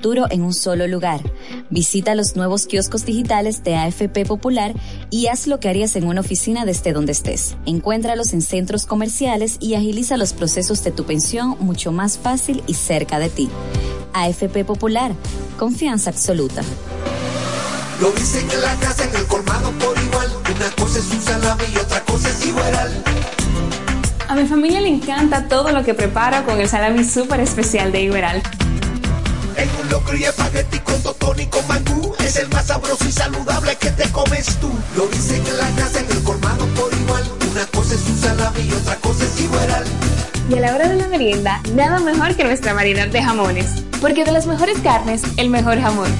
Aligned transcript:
futuro 0.00 0.26
en 0.30 0.40
un 0.40 0.54
solo 0.54 0.86
lugar. 0.88 1.20
Visita 1.68 2.14
los 2.14 2.34
nuevos 2.34 2.64
kioscos 2.64 3.04
digitales 3.04 3.62
de 3.64 3.76
AFP 3.76 4.24
Popular 4.24 4.72
y 5.10 5.26
haz 5.26 5.46
lo 5.46 5.60
que 5.60 5.68
harías 5.68 5.94
en 5.94 6.06
una 6.06 6.22
oficina 6.22 6.64
desde 6.64 6.94
donde 6.94 7.12
estés. 7.12 7.54
Encuéntralos 7.66 8.32
en 8.32 8.40
centros 8.40 8.86
comerciales 8.86 9.58
y 9.60 9.74
agiliza 9.74 10.16
los 10.16 10.32
procesos 10.32 10.82
de 10.84 10.90
tu 10.90 11.04
pensión 11.04 11.54
mucho 11.60 11.92
más 11.92 12.16
fácil 12.16 12.62
y 12.66 12.74
cerca 12.74 13.18
de 13.18 13.28
ti. 13.28 13.50
AFP 14.14 14.64
Popular, 14.64 15.12
confianza 15.58 16.08
absoluta. 16.08 16.62
Lo 18.00 18.10
dicen 18.12 18.50
en 18.50 18.62
la 18.62 18.74
casa, 18.76 19.04
en 19.04 19.14
el 19.16 19.26
colmado 19.26 19.70
por 19.72 19.98
igual. 20.02 20.30
Una 20.56 20.70
cosa 20.76 20.98
es 20.98 21.10
un 21.10 21.20
salami 21.20 21.64
y 21.74 21.76
otra 21.76 22.02
cosa 22.06 22.30
es 22.30 22.46
igual. 22.46 23.04
A 24.28 24.34
mi 24.34 24.46
familia 24.46 24.80
le 24.80 24.88
encanta 24.88 25.46
todo 25.46 25.72
lo 25.72 25.84
que 25.84 25.92
prepara 25.92 26.44
con 26.44 26.58
el 26.58 26.70
salami 26.70 27.04
súper 27.04 27.40
especial 27.40 27.92
de 27.92 28.00
Iberal. 28.00 28.42
En 29.60 29.68
un 29.78 29.90
locro 29.90 30.16
y 30.16 30.24
espagueti 30.24 30.78
con 30.78 31.02
totón 31.02 31.38
y 31.38 31.46
con 31.46 31.66
mangú 31.68 32.14
Es 32.24 32.36
el 32.36 32.48
más 32.48 32.66
sabroso 32.66 33.04
y 33.06 33.12
saludable 33.12 33.76
que 33.76 33.90
te 33.90 34.08
comes 34.10 34.46
tú 34.56 34.72
Lo 34.96 35.06
dicen 35.08 35.46
en 35.46 35.58
la 35.58 35.68
casa, 35.76 36.00
en 36.00 36.10
el 36.10 36.22
colmado 36.22 36.64
por 36.68 36.90
igual 36.94 37.24
Una 37.50 37.66
cosa 37.66 37.94
es 37.94 38.00
un 38.08 38.18
salami 38.18 38.60
y 38.62 38.72
otra 38.72 38.96
cosa 38.96 39.24
es 39.24 39.40
Iberal 39.40 39.84
Y 40.48 40.54
a 40.54 40.60
la 40.60 40.74
hora 40.74 40.88
de 40.88 40.96
la 40.96 41.08
merienda, 41.08 41.60
nada 41.74 42.00
mejor 42.00 42.34
que 42.36 42.44
nuestra 42.44 42.72
variedad 42.72 43.08
de 43.08 43.22
jamones 43.22 43.66
Porque 44.00 44.24
de 44.24 44.32
las 44.32 44.46
mejores 44.46 44.78
carnes, 44.78 45.22
el 45.36 45.50
mejor 45.50 45.78
jamón 45.78 46.10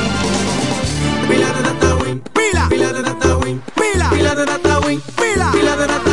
Pila, 5.33 5.51
pila 5.51 5.75
de 5.75 6.10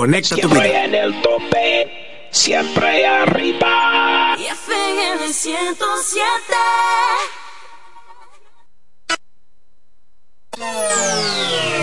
Conecta 0.00 0.34
tu 0.34 0.48
Siempre 0.48 0.66
vida. 0.66 0.84
en 0.86 0.94
el 0.94 1.20
tope, 1.20 2.28
siempre 2.30 3.06
arriba. 3.06 4.34
Y 4.38 4.44
FM 4.46 5.30
107. 5.30 6.54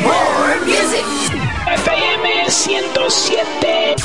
More 0.02 0.60
music. 0.66 1.06
FM 1.68 2.50
107. 2.50 3.96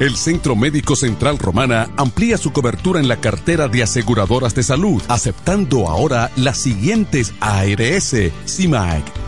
El 0.00 0.14
Centro 0.16 0.54
Médico 0.56 0.94
Central 0.94 1.38
Romana 1.38 1.88
amplía 1.96 2.36
su 2.36 2.52
cobertura 2.52 3.00
en 3.00 3.08
la 3.08 3.16
cartera 3.16 3.66
de 3.68 3.82
aseguradoras 3.82 4.54
de 4.54 4.62
salud, 4.62 5.02
aceptando 5.08 5.88
ahora 5.88 6.30
las 6.36 6.58
siguientes 6.58 7.32
ARS, 7.40 8.14
CIMAC, 8.46 9.02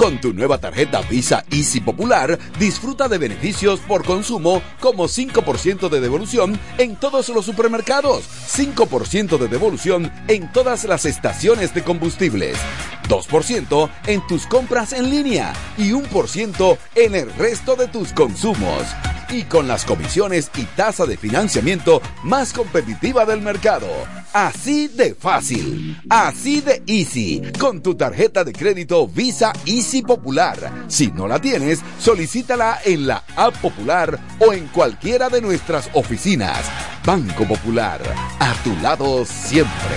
Con 0.00 0.18
tu 0.18 0.32
nueva 0.32 0.56
tarjeta 0.56 1.02
Visa 1.02 1.44
Easy 1.50 1.78
Popular, 1.78 2.38
disfruta 2.58 3.06
de 3.06 3.18
beneficios 3.18 3.80
por 3.80 4.02
consumo 4.02 4.62
como 4.80 5.08
5% 5.08 5.90
de 5.90 6.00
devolución 6.00 6.58
en 6.78 6.96
todos 6.96 7.28
los 7.28 7.44
supermercados, 7.44 8.24
5% 8.48 9.36
de 9.36 9.48
devolución 9.48 10.10
en 10.26 10.50
todas 10.52 10.84
las 10.84 11.04
estaciones 11.04 11.74
de 11.74 11.84
combustibles, 11.84 12.56
2% 13.10 13.90
en 14.06 14.26
tus 14.26 14.46
compras 14.46 14.94
en 14.94 15.10
línea 15.10 15.52
y 15.76 15.90
1% 15.90 16.78
en 16.94 17.14
el 17.14 17.30
resto 17.34 17.76
de 17.76 17.86
tus 17.86 18.14
consumos. 18.14 18.84
Y 19.28 19.42
con 19.42 19.68
las 19.68 19.84
comisiones 19.84 20.50
y 20.56 20.64
tasa 20.64 21.04
de 21.04 21.18
financiamiento 21.18 22.00
más 22.24 22.54
competitiva 22.54 23.26
del 23.26 23.42
mercado. 23.42 23.86
Así 24.32 24.86
de 24.86 25.16
fácil, 25.16 25.98
así 26.08 26.60
de 26.60 26.82
easy, 26.86 27.42
con 27.58 27.82
tu 27.82 27.96
tarjeta 27.96 28.44
de 28.44 28.52
crédito 28.52 29.08
Visa 29.08 29.52
Easy 29.66 30.02
Popular. 30.02 30.84
Si 30.86 31.08
no 31.08 31.26
la 31.26 31.40
tienes, 31.40 31.80
solicítala 31.98 32.78
en 32.84 33.08
la 33.08 33.24
App 33.34 33.56
Popular 33.56 34.18
o 34.38 34.52
en 34.52 34.68
cualquiera 34.68 35.28
de 35.28 35.40
nuestras 35.40 35.90
oficinas. 35.94 36.70
Banco 37.04 37.44
Popular, 37.44 38.00
a 38.38 38.54
tu 38.62 38.76
lado 38.76 39.24
siempre. 39.24 39.96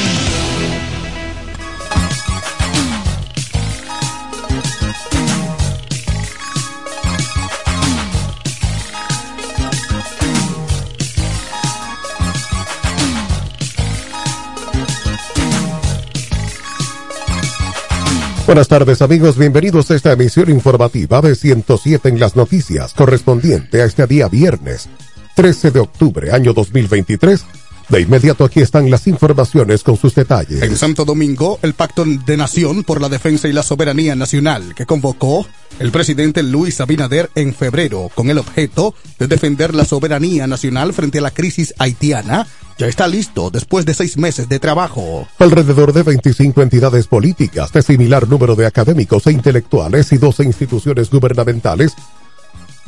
Buenas 18.51 18.67
tardes 18.67 19.01
amigos, 19.01 19.37
bienvenidos 19.37 19.89
a 19.91 19.95
esta 19.95 20.11
emisión 20.11 20.49
informativa 20.49 21.21
de 21.21 21.35
107 21.35 22.09
en 22.09 22.19
las 22.19 22.35
noticias, 22.35 22.93
correspondiente 22.93 23.81
a 23.81 23.85
este 23.85 24.05
día 24.07 24.27
viernes 24.27 24.89
13 25.37 25.71
de 25.71 25.79
octubre 25.79 26.33
año 26.33 26.51
2023, 26.51 27.45
De 27.89 28.01
inmediato 28.01 28.45
aquí 28.45 28.61
están 28.61 28.89
las 28.89 29.07
informaciones 29.07 29.83
con 29.83 29.97
sus 29.97 30.15
detalles. 30.15 30.61
En 30.61 30.77
Santo 30.77 31.05
Domingo, 31.05 31.59
el 31.61 31.73
Pacto 31.73 32.05
de 32.05 32.37
Nación 32.37 32.83
por 32.83 33.01
la 33.01 33.09
Defensa 33.09 33.47
y 33.47 33.53
la 33.53 33.63
Soberanía 33.63 34.15
Nacional 34.15 34.73
que 34.75 34.85
convocó 34.85 35.45
el 35.79 35.91
presidente 35.91 36.43
Luis 36.43 36.79
Abinader 36.79 37.29
en 37.35 37.53
febrero 37.53 38.09
con 38.13 38.29
el 38.29 38.37
objeto 38.37 38.93
de 39.19 39.27
defender 39.27 39.73
la 39.73 39.85
soberanía 39.85 40.47
nacional 40.47 40.93
frente 40.93 41.19
a 41.19 41.21
la 41.21 41.31
crisis 41.31 41.73
haitiana, 41.79 42.47
ya 42.77 42.87
está 42.87 43.07
listo 43.07 43.49
después 43.49 43.85
de 43.85 43.93
seis 43.93 44.17
meses 44.17 44.47
de 44.47 44.59
trabajo. 44.59 45.27
Alrededor 45.39 45.93
de 45.93 46.03
25 46.03 46.61
entidades 46.61 47.07
políticas, 47.07 47.71
de 47.71 47.81
similar 47.81 48.27
número 48.27 48.55
de 48.55 48.65
académicos 48.65 49.25
e 49.27 49.31
intelectuales 49.31 50.11
y 50.11 50.17
12 50.17 50.43
instituciones 50.43 51.09
gubernamentales 51.09 51.93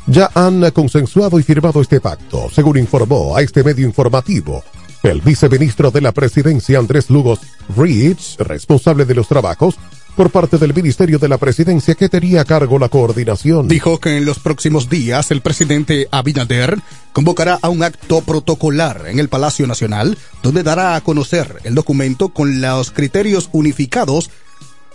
ya 0.06 0.30
han 0.34 0.70
consensuado 0.72 1.40
y 1.40 1.44
firmado 1.44 1.82
este 1.82 2.02
pacto, 2.02 2.50
según 2.52 2.78
informó 2.78 3.36
a 3.38 3.42
este 3.42 3.64
medio 3.64 3.88
informativo 3.88 4.64
el 5.04 5.22
viceministro 5.22 5.92
de 5.92 6.02
la 6.02 6.14
presidencia 6.14 6.80
Andrés 6.80 7.10
Lugos 7.10 7.40
Rich, 7.76 8.38
responsable 8.40 9.06
de 9.06 9.14
los 9.14 9.28
trabajos, 9.28 9.76
por 10.16 10.30
parte 10.30 10.58
del 10.58 10.74
Ministerio 10.74 11.20
de 11.20 11.28
la 11.28 11.38
Presidencia 11.38 11.96
que 11.96 12.08
tenía 12.08 12.42
a 12.42 12.46
cargo 12.46 12.80
la 12.80 12.90
coordinación. 12.90 13.68
Dijo 13.68 14.00
que 14.00 14.18
en 14.18 14.26
los 14.26 14.40
próximos 14.40 14.90
días 14.90 15.32
el 15.32 15.42
presidente 15.42 16.08
Abinader 16.12 16.80
convocará 17.12 17.60
a 17.62 17.70
un 17.70 17.84
acto 17.84 18.22
protocolar 18.22 19.08
en 19.08 19.20
el 19.20 19.28
Palacio 19.28 19.68
Nacional, 19.68 20.18
donde 20.42 20.64
dará 20.64 20.96
a 20.96 21.02
conocer 21.02 21.58
el 21.64 21.76
documento 21.76 22.30
con 22.30 22.62
los 22.62 22.92
criterios 22.92 23.50
unificados 23.52 24.30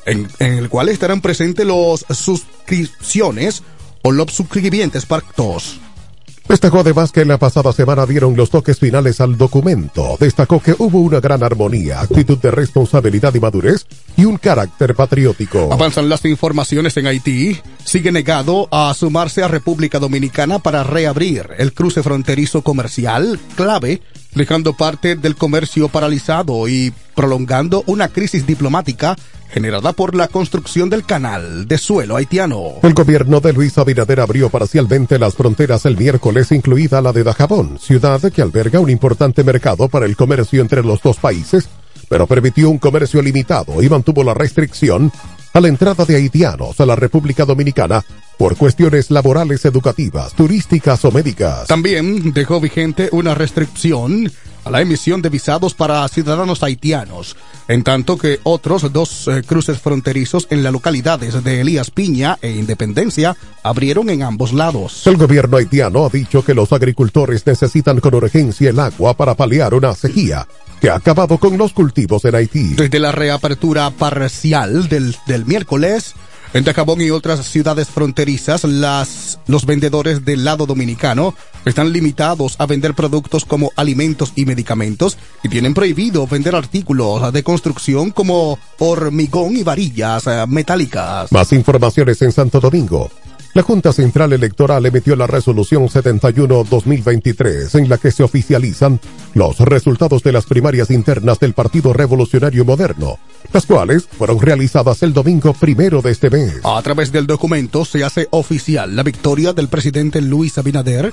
en, 0.06 0.28
en 0.38 0.54
el 0.54 0.68
cual 0.68 0.88
estarán 0.88 1.20
presentes 1.20 1.66
los 1.66 2.06
suscripciones 2.10 3.62
o 4.02 4.12
los 4.12 4.32
suscribientes 4.32 5.04
pactos. 5.04 5.80
Destacó 6.49 6.81
además 6.81 7.12
que 7.12 7.21
en 7.21 7.28
la 7.28 7.38
pasada 7.38 7.73
semana 7.75 8.07
dieron 8.07 8.35
los 8.35 8.49
toques 8.49 8.78
finales 8.78 9.21
al 9.21 9.37
documento. 9.37 10.17
Destacó 10.19 10.61
que 10.61 10.75
hubo 10.78 11.00
una 11.00 11.21
gran 11.21 11.43
armonía, 11.43 12.00
actitud 12.00 12.38
de 12.38 12.50
responsabilidad 12.50 13.35
y 13.35 13.40
madurez 13.40 13.87
y 14.17 14.25
un 14.25 14.38
carácter 14.38 14.95
patriótico. 14.95 15.69
Avanzan 15.71 16.09
las 16.09 16.25
informaciones 16.25 16.97
en 16.97 17.07
Haití. 17.07 17.61
Sigue 17.85 18.12
negado 18.12 18.67
a 18.71 18.95
sumarse 18.95 19.43
a 19.43 19.49
República 19.49 19.99
Dominicana 19.99 20.59
para 20.59 20.85
reabrir 20.85 21.50
el 21.59 21.75
cruce 21.75 22.02
fronterizo 22.02 22.62
comercial 22.62 23.38
clave, 23.55 24.00
dejando 24.38 24.73
parte 24.73 25.16
del 25.16 25.37
comercio 25.37 25.88
paralizado 25.88 26.66
y 26.68 26.95
prolongando 27.14 27.85
una 27.87 28.09
crisis 28.09 28.47
diplomática 28.47 29.16
generada 29.50 29.92
por 29.92 30.14
la 30.14 30.28
construcción 30.28 30.88
del 30.88 31.04
canal 31.04 31.66
de 31.66 31.78
suelo 31.78 32.16
haitiano. 32.16 32.75
El 32.83 32.95
gobierno 32.95 33.40
de 33.40 33.52
Luis 33.52 33.76
Abinader 33.76 34.21
abrió 34.21 34.49
parcialmente 34.49 35.18
las 35.18 35.35
fronteras 35.35 35.85
el 35.87 35.97
miércoles, 35.97 36.52
incluida 36.52 37.02
la 37.02 37.12
de 37.12 37.25
Dajabón, 37.25 37.78
ciudad 37.78 38.21
que 38.33 38.42
alberga 38.42 38.80
un 38.80 38.90
importante 38.90 39.45
mercado 39.45 39.88
para 39.88 40.07
el 40.07 40.16
comercio 40.16 40.62
entre 40.62 40.83
los 40.83 41.02
dos 41.02 41.16
países, 41.16 41.68
pero 42.09 42.26
permitió 42.26 42.71
un 42.71 42.78
comercio 42.78 43.21
limitado 43.21 43.83
y 43.83 43.88
mantuvo 43.88 44.23
la 44.23 44.35
restricción 44.35 45.12
a 45.52 45.61
la 45.61 45.68
entrada 45.68 46.04
de 46.04 46.16
haitianos 46.16 46.80
a 46.80 46.87
la 46.87 46.95
República 46.97 47.45
Dominicana 47.45 48.04
por 48.38 48.57
cuestiones 48.57 49.11
laborales, 49.11 49.64
educativas, 49.64 50.33
turísticas 50.33 51.04
o 51.04 51.11
médicas. 51.11 51.66
También 51.66 52.33
dejó 52.33 52.61
vigente 52.61 53.09
una 53.12 53.35
restricción 53.35 54.30
a 54.64 54.71
la 54.71 54.80
emisión 54.80 55.23
de 55.23 55.28
visados 55.28 55.75
para 55.75 56.07
ciudadanos 56.09 56.62
haitianos, 56.62 57.37
en 57.68 57.83
tanto 57.83 58.16
que 58.16 58.38
otros 58.45 58.92
dos 58.92 59.26
eh, 59.28 59.42
cruces 59.45 59.78
fronterizos 59.78 60.47
en 60.50 60.62
las 60.62 60.73
localidades 60.73 61.42
de 61.42 61.61
Elías 61.61 61.90
Piña 61.90 62.38
e 62.42 62.50
Independencia 62.50 63.37
abrieron 63.62 64.11
en 64.11 64.23
ambos 64.23 64.52
lados. 64.52 65.07
El 65.07 65.16
gobierno 65.16 65.57
haitiano 65.57 66.07
ha 66.07 66.09
dicho 66.09 66.45
que 66.45 66.54
los 66.54 66.73
agricultores 66.73 67.47
necesitan 67.47 68.00
con 68.00 68.14
urgencia 68.14 68.71
el 68.71 68.78
agua 68.78 69.14
para 69.14 69.35
paliar 69.35 69.75
una 69.75 69.95
sequía 69.95 70.47
que 70.80 70.90
ha 70.90 70.97
acabado 70.97 71.38
con 71.38 71.59
los 71.59 71.73
cultivos 71.73 72.25
en 72.25 72.37
Haití. 72.37 72.75
Desde 72.75 73.00
la 73.00 73.11
reapertura 73.11 73.90
parcial 73.90 74.88
del, 74.88 75.16
del 75.26 75.45
miércoles, 75.45 76.14
en 76.55 76.64
Dajabón 76.64 77.00
y 77.00 77.11
otras 77.11 77.47
ciudades 77.47 77.88
fronterizas, 77.88 78.64
las, 78.64 79.38
los 79.47 79.67
vendedores 79.67 80.25
del 80.25 80.45
lado 80.45 80.67
dominicano 80.67 81.35
están 81.64 81.93
limitados 81.93 82.57
a 82.59 82.67
vender 82.67 82.95
productos 82.95 83.45
como 83.45 83.73
alimentos 83.76 84.33
y 84.35 84.47
medicamentos 84.47 85.19
y 85.43 85.49
tienen 85.49 85.75
prohibido 85.75 86.26
vender 86.26 86.55
artículos 86.55 87.33
de 87.33 87.43
construcción 87.43 88.11
como 88.11 88.59
hormigón 88.78 89.57
y 89.57 89.62
varillas 89.62 90.26
eh, 90.26 90.45
metálicas. 90.49 91.31
Más 91.33 91.52
informaciones 91.52 92.23
en 92.23 92.33
Santo 92.33 92.61
Domingo. 92.61 93.11
La 93.55 93.62
Junta 93.62 93.93
Central 93.93 94.33
Electoral 94.35 94.85
emitió 94.87 95.17
la 95.17 95.26
resolución 95.26 95.88
71-2023 95.88 97.78
en 97.78 97.88
la 97.88 97.97
que 97.99 98.11
se 98.11 98.23
oficializan 98.23 99.00
los 99.35 99.59
resultados 99.61 100.23
de 100.23 100.33
las 100.33 100.45
primarias 100.45 100.90
internas 100.90 101.40
del 101.40 101.55
Partido 101.55 101.93
Revolucionario 101.93 102.64
Moderno, 102.64 103.19
las 103.52 103.64
cuales 103.67 104.07
fueron 104.07 104.38
realizadas 104.40 105.02
el 105.02 105.12
domingo 105.12 105.55
primero 105.55 106.02
de 106.02 106.12
este 106.12 106.31
mes. 106.31 106.61
A 106.62 106.81
través 106.83 107.11
del 107.11 107.26
documento 107.26 107.85
se 107.85 108.05
hace 108.05 108.28
oficial 108.31 108.95
la 108.95 109.02
victoria 109.02 109.52
del 109.52 109.69
presidente 109.69 110.21
Luis 110.21 110.59
Abinader, 110.59 111.12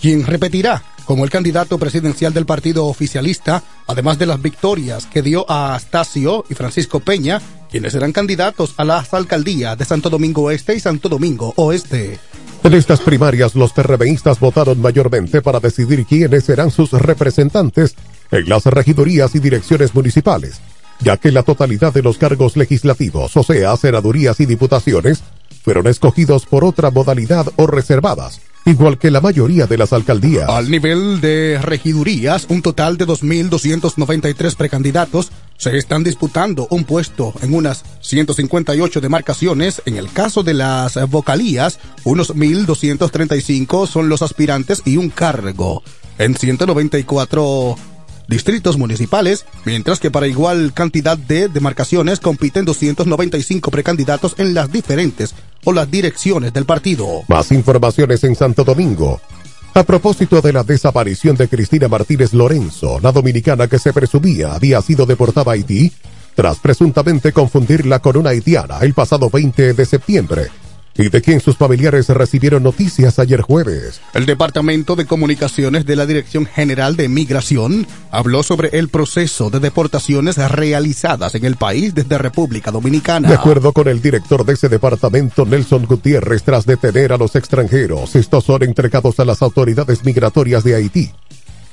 quien 0.00 0.24
repetirá 0.24 0.82
como 1.04 1.24
el 1.24 1.30
candidato 1.30 1.78
presidencial 1.78 2.32
del 2.32 2.46
partido 2.46 2.86
oficialista, 2.86 3.62
además 3.86 4.18
de 4.18 4.26
las 4.26 4.40
victorias 4.40 5.06
que 5.06 5.20
dio 5.22 5.50
a 5.50 5.74
Astacio 5.74 6.44
y 6.48 6.54
Francisco 6.54 7.00
Peña, 7.00 7.42
quienes 7.74 7.92
serán 7.92 8.12
candidatos 8.12 8.72
a 8.76 8.84
las 8.84 9.12
alcaldías 9.14 9.76
de 9.76 9.84
Santo 9.84 10.08
Domingo 10.08 10.48
Este 10.52 10.76
y 10.76 10.78
Santo 10.78 11.08
Domingo 11.08 11.52
Oeste. 11.56 12.20
En 12.62 12.72
estas 12.72 13.00
primarias, 13.00 13.56
los 13.56 13.72
PRBistas 13.72 14.38
votaron 14.38 14.80
mayormente 14.80 15.42
para 15.42 15.58
decidir 15.58 16.06
quiénes 16.06 16.44
serán 16.44 16.70
sus 16.70 16.92
representantes 16.92 17.96
en 18.30 18.48
las 18.48 18.64
regidurías 18.66 19.34
y 19.34 19.40
direcciones 19.40 19.92
municipales, 19.92 20.60
ya 21.00 21.16
que 21.16 21.32
la 21.32 21.42
totalidad 21.42 21.92
de 21.92 22.02
los 22.02 22.16
cargos 22.16 22.56
legislativos, 22.56 23.36
o 23.36 23.42
sea, 23.42 23.76
senadurías 23.76 24.38
y 24.38 24.46
diputaciones, 24.46 25.24
fueron 25.64 25.88
escogidos 25.88 26.46
por 26.46 26.64
otra 26.64 26.92
modalidad 26.92 27.48
o 27.56 27.66
reservadas, 27.66 28.40
igual 28.64 28.98
que 28.98 29.10
la 29.10 29.20
mayoría 29.20 29.66
de 29.66 29.78
las 29.78 29.92
alcaldías. 29.92 30.48
Al 30.48 30.70
nivel 30.70 31.20
de 31.20 31.58
regidurías, 31.62 32.46
un 32.48 32.62
total 32.62 32.96
de 32.96 33.06
2.293 33.06 34.54
precandidatos 34.56 35.30
se 35.56 35.76
están 35.76 36.02
disputando 36.02 36.66
un 36.70 36.84
puesto 36.84 37.32
en 37.42 37.54
unas 37.54 37.84
158 38.00 39.00
demarcaciones. 39.00 39.82
En 39.86 39.96
el 39.96 40.10
caso 40.12 40.42
de 40.42 40.54
las 40.54 40.98
vocalías, 41.08 41.78
unos 42.04 42.34
1.235 42.34 43.86
son 43.86 44.08
los 44.08 44.22
aspirantes 44.22 44.82
y 44.84 44.96
un 44.96 45.10
cargo. 45.10 45.82
En 46.18 46.36
194 46.36 47.76
distritos 48.28 48.78
municipales, 48.78 49.46
mientras 49.64 50.00
que 50.00 50.10
para 50.10 50.26
igual 50.26 50.72
cantidad 50.74 51.16
de 51.16 51.48
demarcaciones 51.48 52.20
compiten 52.20 52.64
295 52.64 53.70
precandidatos 53.70 54.34
en 54.38 54.54
las 54.54 54.70
diferentes 54.70 55.34
o 55.64 55.72
las 55.72 55.90
direcciones 55.90 56.52
del 56.52 56.64
partido. 56.64 57.22
Más 57.28 57.52
informaciones 57.52 58.24
en 58.24 58.34
Santo 58.34 58.64
Domingo. 58.64 59.20
A 59.74 59.82
propósito 59.82 60.40
de 60.40 60.52
la 60.52 60.62
desaparición 60.62 61.36
de 61.36 61.48
Cristina 61.48 61.88
Martínez 61.88 62.32
Lorenzo, 62.32 63.00
la 63.00 63.10
dominicana 63.10 63.66
que 63.66 63.80
se 63.80 63.92
presumía 63.92 64.54
había 64.54 64.80
sido 64.80 65.04
deportada 65.04 65.50
a 65.50 65.54
Haití, 65.54 65.90
tras 66.36 66.58
presuntamente 66.58 67.32
confundirla 67.32 67.98
con 68.00 68.16
una 68.16 68.30
haitiana 68.30 68.78
el 68.82 68.94
pasado 68.94 69.30
20 69.30 69.74
de 69.74 69.86
septiembre, 69.86 70.48
y 70.96 71.08
de 71.08 71.22
quien 71.22 71.40
sus 71.40 71.56
familiares 71.56 72.08
recibieron 72.08 72.62
noticias 72.62 73.18
ayer 73.18 73.40
jueves. 73.40 74.00
El 74.12 74.26
Departamento 74.26 74.96
de 74.96 75.06
Comunicaciones 75.06 75.86
de 75.86 75.96
la 75.96 76.06
Dirección 76.06 76.46
General 76.46 76.96
de 76.96 77.08
Migración 77.08 77.86
habló 78.10 78.42
sobre 78.42 78.70
el 78.78 78.88
proceso 78.88 79.50
de 79.50 79.60
deportaciones 79.60 80.36
realizadas 80.36 81.34
en 81.34 81.44
el 81.44 81.56
país 81.56 81.94
desde 81.94 82.18
República 82.18 82.70
Dominicana. 82.70 83.28
De 83.28 83.34
acuerdo 83.34 83.72
con 83.72 83.88
el 83.88 84.00
director 84.00 84.44
de 84.44 84.54
ese 84.54 84.68
departamento, 84.68 85.44
Nelson 85.44 85.86
Gutiérrez, 85.86 86.42
tras 86.42 86.66
detener 86.66 87.12
a 87.12 87.16
los 87.16 87.34
extranjeros, 87.34 88.14
estos 88.14 88.44
son 88.44 88.62
entregados 88.62 89.18
a 89.18 89.24
las 89.24 89.42
autoridades 89.42 90.04
migratorias 90.04 90.62
de 90.64 90.76
Haití. 90.76 91.10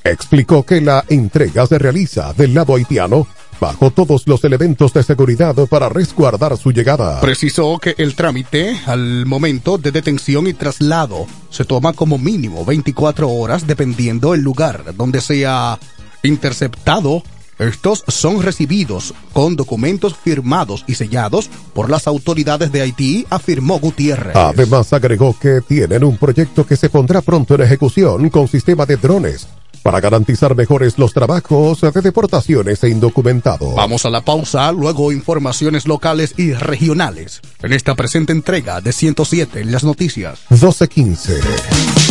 Explicó 0.03 0.63
que 0.63 0.81
la 0.81 1.05
entrega 1.09 1.67
se 1.67 1.77
realiza 1.77 2.33
del 2.33 2.55
lado 2.55 2.75
haitiano 2.75 3.27
bajo 3.61 3.91
todos 3.91 4.23
los 4.25 4.43
elementos 4.43 4.91
de 4.91 5.03
seguridad 5.03 5.55
para 5.69 5.87
resguardar 5.87 6.57
su 6.57 6.71
llegada. 6.71 7.21
Precisó 7.21 7.77
que 7.77 7.93
el 7.99 8.15
trámite 8.15 8.81
al 8.87 9.27
momento 9.27 9.77
de 9.77 9.91
detención 9.91 10.47
y 10.47 10.53
traslado 10.53 11.27
se 11.51 11.63
toma 11.63 11.93
como 11.93 12.17
mínimo 12.17 12.65
24 12.65 13.29
horas 13.29 13.67
dependiendo 13.67 14.33
el 14.33 14.41
lugar 14.41 14.95
donde 14.97 15.21
sea 15.21 15.77
interceptado. 16.23 17.21
Estos 17.59 18.03
son 18.07 18.41
recibidos 18.41 19.13
con 19.33 19.55
documentos 19.55 20.15
firmados 20.15 20.83
y 20.87 20.95
sellados 20.95 21.47
por 21.75 21.91
las 21.91 22.07
autoridades 22.07 22.71
de 22.71 22.81
Haití, 22.81 23.27
afirmó 23.29 23.77
Gutiérrez. 23.77 24.35
Además 24.35 24.91
agregó 24.93 25.37
que 25.39 25.61
tienen 25.61 26.03
un 26.03 26.17
proyecto 26.17 26.65
que 26.65 26.75
se 26.75 26.89
pondrá 26.89 27.21
pronto 27.21 27.53
en 27.53 27.61
ejecución 27.61 28.27
con 28.31 28.47
sistema 28.47 28.87
de 28.87 28.97
drones 28.97 29.47
para 29.83 29.99
garantizar 29.99 30.55
mejores 30.55 30.97
los 30.97 31.13
trabajos 31.13 31.81
de 31.81 32.01
deportaciones 32.01 32.83
e 32.83 32.89
indocumentados. 32.89 33.75
Vamos 33.75 34.05
a 34.05 34.09
la 34.09 34.21
pausa, 34.21 34.71
luego 34.71 35.11
informaciones 35.11 35.87
locales 35.87 36.33
y 36.37 36.53
regionales 36.53 37.41
en 37.61 37.73
esta 37.73 37.95
presente 37.95 38.31
entrega 38.31 38.81
de 38.81 38.93
107 38.93 39.61
en 39.61 39.71
las 39.71 39.83
noticias. 39.83 40.39
1215. 40.49 42.10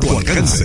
tu 0.00 0.08
alcance. 0.08 0.64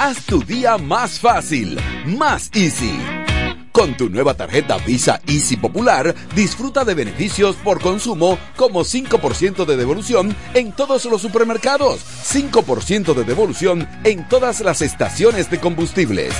Haz 0.00 0.18
tu 0.26 0.44
día 0.44 0.78
más 0.78 1.18
fácil, 1.18 1.76
más 2.06 2.50
easy. 2.54 3.00
Con 3.78 3.96
tu 3.96 4.08
nueva 4.10 4.34
tarjeta 4.34 4.76
Visa 4.78 5.20
Easy 5.28 5.56
Popular, 5.56 6.12
disfruta 6.34 6.84
de 6.84 6.94
beneficios 6.94 7.54
por 7.54 7.80
consumo 7.80 8.36
como 8.56 8.80
5% 8.80 9.64
de 9.64 9.76
devolución 9.76 10.34
en 10.54 10.72
todos 10.72 11.04
los 11.04 11.22
supermercados, 11.22 12.00
5% 12.24 13.14
de 13.14 13.22
devolución 13.22 13.88
en 14.02 14.28
todas 14.28 14.62
las 14.62 14.82
estaciones 14.82 15.48
de 15.48 15.60
combustibles, 15.60 16.34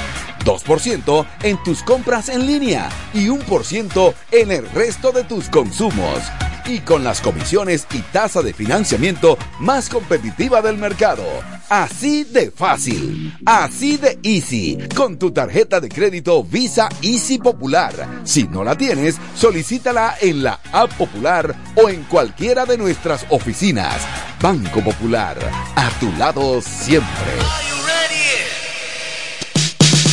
2% 0.49 1.27
en 1.43 1.63
tus 1.63 1.83
compras 1.83 2.31
en 2.31 2.47
línea 2.47 2.89
y 3.13 3.27
1% 3.27 4.15
en 4.33 4.51
el 4.51 4.69
resto 4.71 5.13
de 5.13 5.23
tus 5.25 5.51
consumos. 5.51 6.21
Y 6.65 6.81
con 6.81 7.05
las 7.05 7.21
comisiones 7.21 7.87
y 7.93 7.99
tasa 7.99 8.41
de 8.41 8.55
financiamiento 8.55 9.37
más 9.61 9.91
competitiva 9.91 10.63
del 10.63 10.79
mercado. 10.79 11.25
Así 11.69 12.25
de 12.25 12.51
fácil, 12.51 13.35
así 13.45 13.99
de 13.99 14.19
easy, 14.23 14.79
con 14.97 15.19
tu 15.19 15.33
tarjeta 15.33 15.81
de 15.81 15.91
crédito 15.91 16.43
Visa 16.43 16.89
Easy 17.03 17.39
Popular. 17.39 18.23
Si 18.25 18.45
no 18.45 18.65
la 18.65 18.75
tienes, 18.75 19.17
solicítala 19.35 20.17
en 20.21 20.43
la 20.43 20.61
app 20.73 20.93
popular 20.95 21.55
o 21.77 21.91
en 21.91 22.05
cualquiera 22.05 22.65
de 22.65 22.79
nuestras 22.79 23.27
oficinas. 23.29 24.01
Banco 24.41 24.81
Popular, 24.83 25.37
a 25.77 25.91
tu 26.01 26.11
lado 26.13 26.63
siempre. 26.63 27.68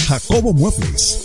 Jacobo 0.07 0.53
Muebles. 0.53 1.24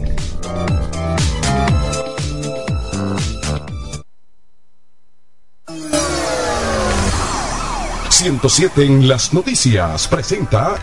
...107 8.21 8.85
en 8.85 9.07
las 9.07 9.33
noticias 9.33 10.07
presenta... 10.07 10.75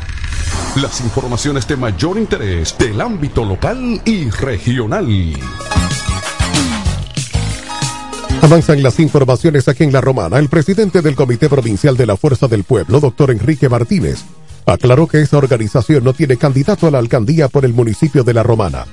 ...las 0.75 1.01
informaciones 1.01 1.69
de 1.69 1.77
mayor 1.77 2.19
interés 2.19 2.77
del 2.79 3.01
ámbito 3.01 3.45
local 3.45 4.03
y 4.05 4.29
regional. 4.31 5.07
Avanzan 8.43 8.83
las 8.83 8.99
informaciones 8.99 9.69
aquí 9.69 9.85
en 9.85 9.93
La 9.93 10.01
Romana. 10.01 10.39
El 10.39 10.49
presidente 10.49 11.03
del 11.03 11.15
Comité 11.15 11.49
Provincial 11.49 11.97
de 11.97 12.07
la 12.07 12.17
Fuerza 12.17 12.49
del 12.49 12.65
Pueblo, 12.65 12.99
doctor 12.99 13.31
Enrique 13.31 13.69
Martínez, 13.69 14.25
aclaró 14.65 15.07
que 15.07 15.21
esa 15.21 15.39
organización 15.39 16.05
no 16.05 16.13
tiene 16.15 16.37
candidato 16.37 16.87
a 16.87 16.91
la 16.91 16.99
alcaldía 16.99 17.49
por 17.49 17.65
el 17.65 17.73
municipio 17.73 18.25
de 18.25 18.35
La 18.35 18.43
Romana. 18.43 18.87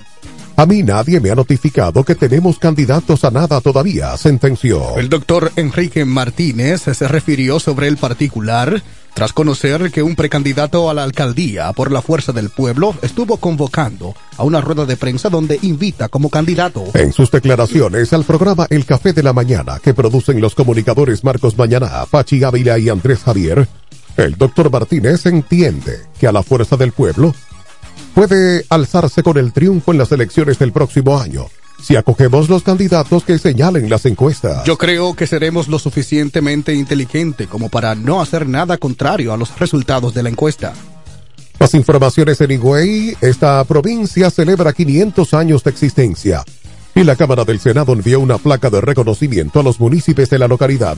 A 0.58 0.66
mí 0.66 0.84
nadie 0.84 1.20
me 1.20 1.32
ha 1.32 1.36
notificado 1.36 2.06
que 2.06 2.16
tenemos 2.16 2.60
candidatos 2.60 3.26
a 3.26 3.32
nada 3.32 3.60
todavía, 3.60 4.16
sentenció. 4.16 4.96
El 4.98 5.10
doctor 5.10 5.52
Enrique 5.58 6.06
Martínez 6.06 6.84
se 6.84 7.08
refirió 7.10 7.60
sobre 7.60 7.90
el 7.90 7.98
particular 7.98 8.82
tras 9.14 9.34
conocer 9.34 9.92
que 9.92 10.02
un 10.02 10.16
precandidato 10.16 10.90
a 10.90 10.94
la 10.94 11.04
alcaldía 11.04 11.74
por 11.74 11.92
la 11.92 12.02
Fuerza 12.02 12.32
del 12.32 12.50
Pueblo 12.50 12.96
estuvo 13.02 13.36
convocando 13.36 14.16
a 14.38 14.44
una 14.44 14.62
rueda 14.62 14.86
de 14.86 14.96
prensa 14.96 15.30
donde 15.30 15.60
invita 15.62 16.08
como 16.08 16.30
candidato. 16.30 16.86
En 16.94 17.12
sus 17.12 17.32
declaraciones 17.32 18.14
al 18.14 18.24
programa 18.24 18.66
El 18.70 18.86
Café 18.86 19.12
de 19.12 19.24
la 19.24 19.34
Mañana 19.34 19.80
que 19.84 19.94
producen 19.94 20.40
los 20.40 20.56
comunicadores 20.56 21.26
Marcos 21.26 21.58
Mañana, 21.58 22.06
Pachi 22.10 22.42
Ávila 22.46 22.80
y 22.80 22.88
Andrés 22.88 23.20
Javier, 23.24 23.68
el 24.16 24.36
doctor 24.36 24.72
Martínez 24.72 25.26
entiende 25.26 26.00
que 26.18 26.28
a 26.28 26.32
la 26.32 26.44
Fuerza 26.44 26.78
del 26.78 26.94
Pueblo 26.94 27.34
puede 28.14 28.66
alzarse 28.70 29.24
con 29.24 29.38
el 29.38 29.54
triunfo 29.54 29.92
en 29.92 29.98
las 29.98 30.12
elecciones 30.12 30.60
del 30.60 30.72
próximo 30.72 31.20
año 31.20 31.48
si 31.82 31.96
acogemos 31.96 32.50
los 32.50 32.64
candidatos 32.64 33.24
que 33.24 33.38
señalen 33.38 33.90
las 33.90 34.06
encuestas. 34.06 34.64
Yo 34.66 34.78
creo 34.78 35.14
que 35.14 35.28
seremos 35.28 35.68
lo 35.68 35.78
suficientemente 35.78 36.74
inteligente 36.74 37.48
como 37.48 37.70
para 37.70 37.94
no 37.94 38.22
hacer 38.22 38.48
nada 38.48 38.78
contrario 38.78 39.34
a 39.34 39.38
los 39.38 39.60
resultados 39.60 40.14
de 40.14 40.24
la 40.24 40.30
encuesta. 40.30 40.74
Las 41.60 41.74
informaciones 41.74 42.42
en 42.42 42.52
Higüey, 42.52 43.18
esta 43.22 43.64
provincia 43.66 44.30
celebra 44.30 44.74
500 44.74 45.34
años 45.34 45.64
de 45.64 45.72
existencia 45.72 46.44
y 46.96 47.04
la 47.04 47.16
Cámara 47.16 47.44
del 47.44 47.60
Senado 47.60 47.94
envió 47.94 48.20
una 48.20 48.38
placa 48.38 48.70
de 48.70 48.82
reconocimiento 48.82 49.60
a 49.60 49.64
los 49.64 49.80
municipios 49.80 50.30
de 50.30 50.40
la 50.40 50.48
localidad, 50.48 50.96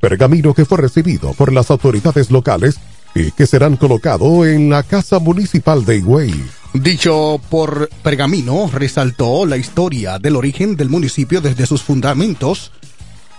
pergamino 0.00 0.54
que 0.54 0.64
fue 0.64 0.78
recibido 0.78 1.32
por 1.34 1.52
las 1.52 1.70
autoridades 1.70 2.30
locales 2.30 2.78
que 3.14 3.46
serán 3.46 3.76
colocado 3.76 4.46
en 4.46 4.70
la 4.70 4.82
Casa 4.82 5.18
Municipal 5.18 5.84
de 5.84 5.98
Higüey. 5.98 6.34
Dicho 6.72 7.40
por 7.50 7.88
Pergamino, 8.02 8.70
resaltó 8.72 9.44
la 9.44 9.56
historia 9.56 10.18
del 10.18 10.36
origen 10.36 10.76
del 10.76 10.88
municipio 10.88 11.40
desde 11.40 11.66
sus 11.66 11.82
fundamentos, 11.82 12.70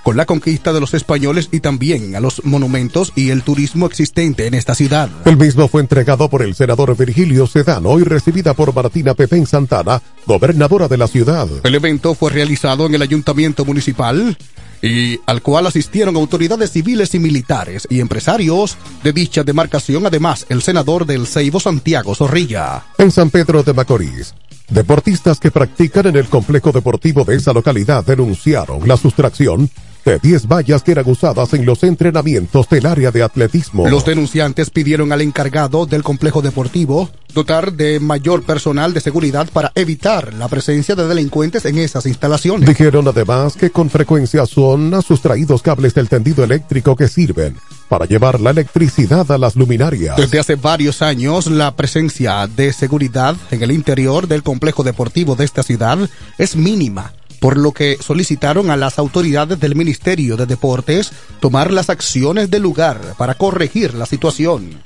con 0.03 0.17
la 0.17 0.25
conquista 0.25 0.73
de 0.73 0.79
los 0.79 0.93
españoles 0.93 1.47
y 1.51 1.59
también 1.59 2.15
a 2.15 2.19
los 2.19 2.43
monumentos 2.43 3.13
y 3.15 3.29
el 3.29 3.43
turismo 3.43 3.85
existente 3.85 4.47
en 4.47 4.55
esta 4.55 4.75
ciudad. 4.75 5.09
El 5.25 5.37
mismo 5.37 5.67
fue 5.67 5.81
entregado 5.81 6.27
por 6.29 6.41
el 6.41 6.55
senador 6.55 6.97
Virgilio 6.97 7.47
Sedano 7.47 7.99
y 7.99 8.03
recibida 8.03 8.53
por 8.53 8.73
Martina 8.73 9.13
Pepén 9.13 9.45
Santana, 9.45 10.01
gobernadora 10.25 10.87
de 10.87 10.97
la 10.97 11.07
ciudad. 11.07 11.47
El 11.63 11.75
evento 11.75 12.15
fue 12.15 12.31
realizado 12.31 12.85
en 12.85 12.95
el 12.95 13.01
ayuntamiento 13.01 13.63
municipal 13.63 14.37
y 14.81 15.19
al 15.25 15.41
cual 15.41 15.67
asistieron 15.67 16.15
autoridades 16.15 16.71
civiles 16.71 17.13
y 17.15 17.19
militares 17.19 17.87
y 17.89 17.99
empresarios 17.99 18.77
de 19.03 19.13
dicha 19.13 19.43
demarcación, 19.43 20.05
además 20.05 20.45
el 20.49 20.61
senador 20.61 21.05
del 21.05 21.27
Ceibo 21.27 21.59
Santiago 21.59 22.15
Zorrilla. 22.15 22.83
En 22.97 23.11
San 23.11 23.29
Pedro 23.29 23.63
de 23.63 23.73
Macorís, 23.73 24.33
deportistas 24.69 25.39
que 25.39 25.51
practican 25.51 26.07
en 26.07 26.15
el 26.15 26.27
complejo 26.27 26.71
deportivo 26.71 27.23
de 27.23 27.35
esa 27.35 27.53
localidad 27.53 28.03
denunciaron 28.05 28.87
la 28.87 28.97
sustracción 28.97 29.69
de 30.05 30.19
10 30.19 30.47
vallas 30.47 30.83
que 30.83 30.91
eran 30.91 31.09
usadas 31.09 31.53
en 31.53 31.65
los 31.65 31.83
entrenamientos 31.83 32.69
del 32.69 32.85
área 32.85 33.11
de 33.11 33.23
atletismo. 33.23 33.87
Los 33.87 34.05
denunciantes 34.05 34.69
pidieron 34.69 35.11
al 35.11 35.21
encargado 35.21 35.85
del 35.85 36.03
complejo 36.03 36.41
deportivo 36.41 37.09
dotar 37.33 37.73
de 37.73 37.99
mayor 37.99 38.43
personal 38.43 38.93
de 38.93 39.01
seguridad 39.01 39.49
para 39.51 39.71
evitar 39.75 40.33
la 40.33 40.47
presencia 40.47 40.95
de 40.95 41.07
delincuentes 41.07 41.65
en 41.65 41.77
esas 41.77 42.05
instalaciones. 42.05 42.67
Dijeron 42.67 43.07
además 43.07 43.55
que 43.55 43.69
con 43.69 43.89
frecuencia 43.89 44.45
son 44.45 45.01
sustraídos 45.01 45.61
cables 45.61 45.93
del 45.93 46.09
tendido 46.09 46.43
eléctrico 46.43 46.95
que 46.95 47.07
sirven 47.07 47.57
para 47.87 48.05
llevar 48.05 48.39
la 48.39 48.51
electricidad 48.51 49.29
a 49.31 49.37
las 49.37 49.55
luminarias. 49.55 50.15
Desde 50.15 50.39
hace 50.39 50.55
varios 50.55 51.01
años, 51.01 51.47
la 51.47 51.75
presencia 51.75 52.47
de 52.47 52.71
seguridad 52.73 53.35
en 53.49 53.63
el 53.63 53.71
interior 53.71 54.27
del 54.27 54.43
complejo 54.43 54.83
deportivo 54.83 55.35
de 55.35 55.45
esta 55.45 55.63
ciudad 55.63 55.97
es 56.37 56.55
mínima 56.55 57.13
por 57.41 57.57
lo 57.57 57.71
que 57.71 57.97
solicitaron 57.99 58.69
a 58.69 58.77
las 58.77 58.99
autoridades 58.99 59.59
del 59.59 59.75
Ministerio 59.75 60.37
de 60.37 60.45
Deportes 60.45 61.11
tomar 61.39 61.71
las 61.71 61.89
acciones 61.89 62.51
del 62.51 62.61
lugar 62.61 63.15
para 63.17 63.33
corregir 63.33 63.95
la 63.95 64.05
situación. 64.05 64.79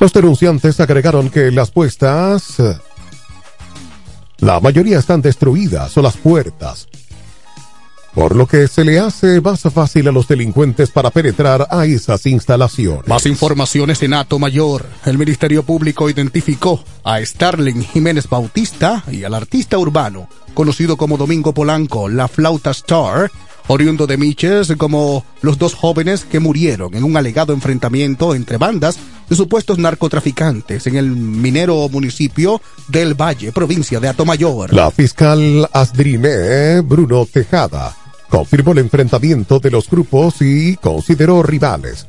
Los 0.00 0.10
denunciantes 0.14 0.80
agregaron 0.80 1.28
que 1.28 1.50
las 1.50 1.70
puestas, 1.70 2.54
la 4.38 4.60
mayoría 4.60 4.98
están 4.98 5.20
destruidas 5.20 5.94
o 5.98 6.00
las 6.00 6.16
puertas, 6.16 6.88
por 8.14 8.36
lo 8.36 8.46
que 8.46 8.68
se 8.68 8.84
le 8.84 9.00
hace 9.00 9.40
más 9.40 9.62
fácil 9.62 10.08
a 10.08 10.12
los 10.12 10.28
delincuentes 10.28 10.90
para 10.90 11.10
penetrar 11.10 11.66
a 11.68 11.84
esas 11.84 12.24
instalaciones. 12.26 13.08
Más 13.08 13.26
informaciones 13.26 14.02
en 14.02 14.14
Ato 14.14 14.38
Mayor. 14.38 14.86
El 15.04 15.18
Ministerio 15.18 15.64
Público 15.64 16.08
identificó 16.08 16.82
a 17.02 17.20
Starling 17.24 17.82
Jiménez 17.82 18.28
Bautista 18.28 19.02
y 19.10 19.24
al 19.24 19.34
artista 19.34 19.78
urbano, 19.78 20.28
conocido 20.54 20.96
como 20.96 21.16
Domingo 21.16 21.52
Polanco, 21.52 22.08
la 22.08 22.28
flauta 22.28 22.70
star, 22.70 23.32
oriundo 23.66 24.06
de 24.06 24.16
Miches, 24.16 24.72
como 24.78 25.24
los 25.42 25.58
dos 25.58 25.74
jóvenes 25.74 26.24
que 26.24 26.38
murieron 26.38 26.94
en 26.94 27.02
un 27.02 27.16
alegado 27.16 27.52
enfrentamiento 27.52 28.34
entre 28.34 28.58
bandas 28.58 28.96
de 29.28 29.34
supuestos 29.34 29.78
narcotraficantes 29.78 30.86
en 30.86 30.96
el 30.96 31.10
minero 31.10 31.88
municipio 31.88 32.60
del 32.88 33.14
Valle, 33.14 33.50
provincia 33.52 33.98
de 33.98 34.08
Atomayor. 34.08 34.72
La 34.72 34.90
fiscal 34.90 35.68
Asdrime 35.72 36.80
Bruno 36.82 37.26
Tejada 37.26 37.96
confirmó 38.34 38.72
el 38.72 38.78
enfrentamiento 38.78 39.60
de 39.60 39.70
los 39.70 39.88
grupos 39.88 40.42
y 40.42 40.74
consideró 40.78 41.44
rivales. 41.44 42.08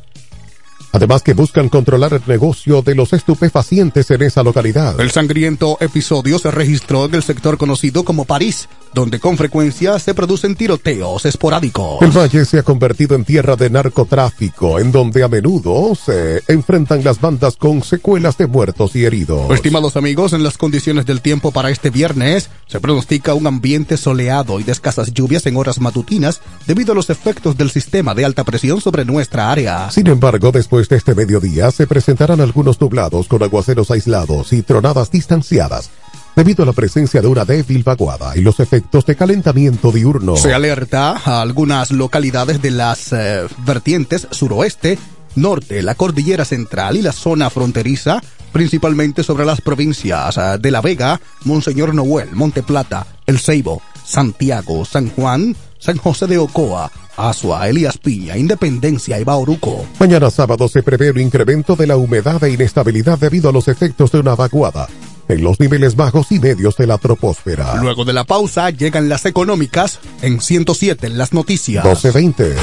Además 0.95 1.23
que 1.23 1.33
buscan 1.33 1.67
controlar 1.67 2.13
el 2.13 2.21
negocio 2.25 2.81
de 2.81 2.95
los 2.95 3.11
estupefacientes 3.11 4.09
en 4.11 4.21
esa 4.21 4.43
localidad. 4.43 4.97
El 4.97 5.11
sangriento 5.11 5.77
episodio 5.81 6.39
se 6.39 6.51
registró 6.51 7.03
en 7.03 7.15
el 7.15 7.21
sector 7.21 7.57
conocido 7.57 8.05
como 8.05 8.23
París, 8.23 8.69
donde 8.93 9.19
con 9.19 9.35
frecuencia 9.35 9.99
se 9.99 10.13
producen 10.13 10.55
tiroteos 10.55 11.25
esporádicos. 11.25 12.01
El 12.01 12.11
valle 12.11 12.45
se 12.45 12.59
ha 12.59 12.63
convertido 12.63 13.17
en 13.17 13.25
tierra 13.25 13.57
de 13.57 13.69
narcotráfico, 13.69 14.79
en 14.79 14.93
donde 14.93 15.21
a 15.21 15.27
menudo 15.27 15.95
se 15.95 16.41
enfrentan 16.47 17.03
las 17.03 17.19
bandas 17.19 17.57
con 17.57 17.83
secuelas 17.83 18.37
de 18.37 18.47
muertos 18.47 18.95
y 18.95 19.03
heridos. 19.03 19.51
Estimados 19.51 19.97
amigos, 19.97 20.31
en 20.31 20.43
las 20.43 20.57
condiciones 20.57 21.05
del 21.05 21.19
tiempo 21.19 21.51
para 21.51 21.71
este 21.71 21.89
viernes, 21.89 22.49
se 22.67 22.79
pronostica 22.79 23.33
un 23.33 23.47
ambiente 23.47 23.97
soleado 23.97 24.61
y 24.61 24.63
de 24.63 24.71
escasas 24.71 25.13
lluvias 25.13 25.45
en 25.45 25.57
horas 25.57 25.81
matutinas 25.81 26.39
debido 26.65 26.93
a 26.93 26.95
los 26.95 27.09
efectos 27.09 27.57
del 27.57 27.71
sistema 27.71 28.15
de 28.15 28.23
alta 28.23 28.45
presión 28.45 28.79
sobre 28.79 29.03
nuestra 29.03 29.51
área. 29.51 29.91
Sin 29.91 30.07
embargo, 30.07 30.53
después 30.53 30.84
de 30.89 30.97
este 30.97 31.15
mediodía 31.15 31.71
se 31.71 31.87
presentarán 31.87 32.41
algunos 32.41 32.79
nublados 32.79 33.27
con 33.27 33.41
aguaceros 33.43 33.91
aislados 33.91 34.53
y 34.53 34.61
tronadas 34.61 35.11
distanciadas 35.11 35.89
debido 36.35 36.63
a 36.63 36.65
la 36.65 36.73
presencia 36.73 37.21
de 37.21 37.27
una 37.27 37.45
débil 37.45 37.83
vaguada 37.83 38.35
y 38.35 38.41
los 38.41 38.59
efectos 38.59 39.05
de 39.05 39.15
calentamiento 39.15 39.91
diurno. 39.91 40.35
Se 40.35 40.53
alerta 40.53 41.21
a 41.23 41.41
algunas 41.41 41.91
localidades 41.91 42.61
de 42.61 42.71
las 42.71 43.13
eh, 43.13 43.47
vertientes 43.65 44.27
suroeste, 44.31 44.99
norte, 45.35 45.81
la 45.81 45.95
cordillera 45.95 46.45
central 46.45 46.97
y 46.97 47.01
la 47.01 47.13
zona 47.13 47.49
fronteriza, 47.49 48.21
principalmente 48.51 49.23
sobre 49.23 49.45
las 49.45 49.61
provincias 49.61 50.37
eh, 50.37 50.57
de 50.59 50.71
La 50.71 50.81
Vega, 50.81 51.21
Monseñor 51.45 51.93
Noel, 51.93 52.29
Monte 52.33 52.63
Plata, 52.63 53.07
El 53.25 53.39
Ceibo, 53.39 53.81
Santiago, 54.03 54.83
San 54.85 55.09
Juan, 55.09 55.55
San 55.79 55.97
José 55.97 56.27
de 56.27 56.37
Ocoa, 56.37 56.91
Asua, 57.17 57.67
Elías 57.67 57.97
Piña, 57.97 58.37
Independencia 58.37 59.19
y 59.19 59.23
Bauruco. 59.23 59.85
Mañana 59.99 60.29
sábado 60.29 60.67
se 60.67 60.83
prevé 60.83 61.11
un 61.11 61.19
incremento 61.19 61.75
de 61.75 61.87
la 61.87 61.97
humedad 61.97 62.43
e 62.43 62.51
inestabilidad 62.51 63.19
debido 63.19 63.49
a 63.49 63.53
los 63.53 63.67
efectos 63.67 64.11
de 64.11 64.19
una 64.19 64.35
vaguada 64.35 64.87
en 65.27 65.43
los 65.43 65.59
niveles 65.59 65.95
bajos 65.95 66.31
y 66.31 66.39
medios 66.39 66.77
de 66.77 66.87
la 66.87 66.97
troposfera. 66.97 67.75
Luego 67.81 68.05
de 68.05 68.13
la 68.13 68.23
pausa 68.23 68.69
llegan 68.69 69.09
las 69.09 69.25
económicas 69.25 69.99
en 70.21 70.39
107 70.39 71.07
en 71.07 71.17
las 71.17 71.33
noticias. 71.33 71.83
1220. 71.83 72.55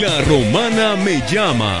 La 0.00 0.20
romana 0.22 0.96
me 0.96 1.22
llama. 1.30 1.80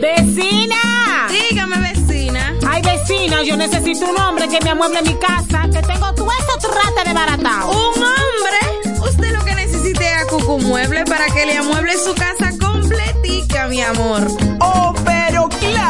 ¡Vecina! 0.00 1.26
Dígame, 1.28 1.92
vecina. 1.92 2.54
Ay, 2.66 2.80
vecina, 2.82 3.42
yo 3.42 3.56
necesito 3.56 4.06
un 4.06 4.16
hombre 4.18 4.48
que 4.48 4.60
me 4.60 4.70
amueble 4.70 5.02
mi 5.02 5.14
casa, 5.14 5.68
que 5.72 5.80
tengo 5.82 6.12
todo 6.14 6.28
eso 6.30 6.58
trate 6.58 7.08
de 7.08 7.14
baratado. 7.14 7.70
¿Un 7.70 8.02
hombre? 8.02 8.58
Usted 9.00 9.32
lo 9.36 9.44
que 9.44 9.54
necesite 9.54 10.06
es 10.06 10.22
a 10.22 10.26
Cucu 10.26 10.58
Mueble 10.60 11.04
para 11.04 11.26
que 11.26 11.46
le 11.46 11.56
amueble 11.56 11.94
su 11.98 12.14
casa 12.14 12.50
completica, 12.58 13.68
mi 13.68 13.80
amor. 13.82 14.26
Oh, 14.60 14.94
pero 15.04 15.17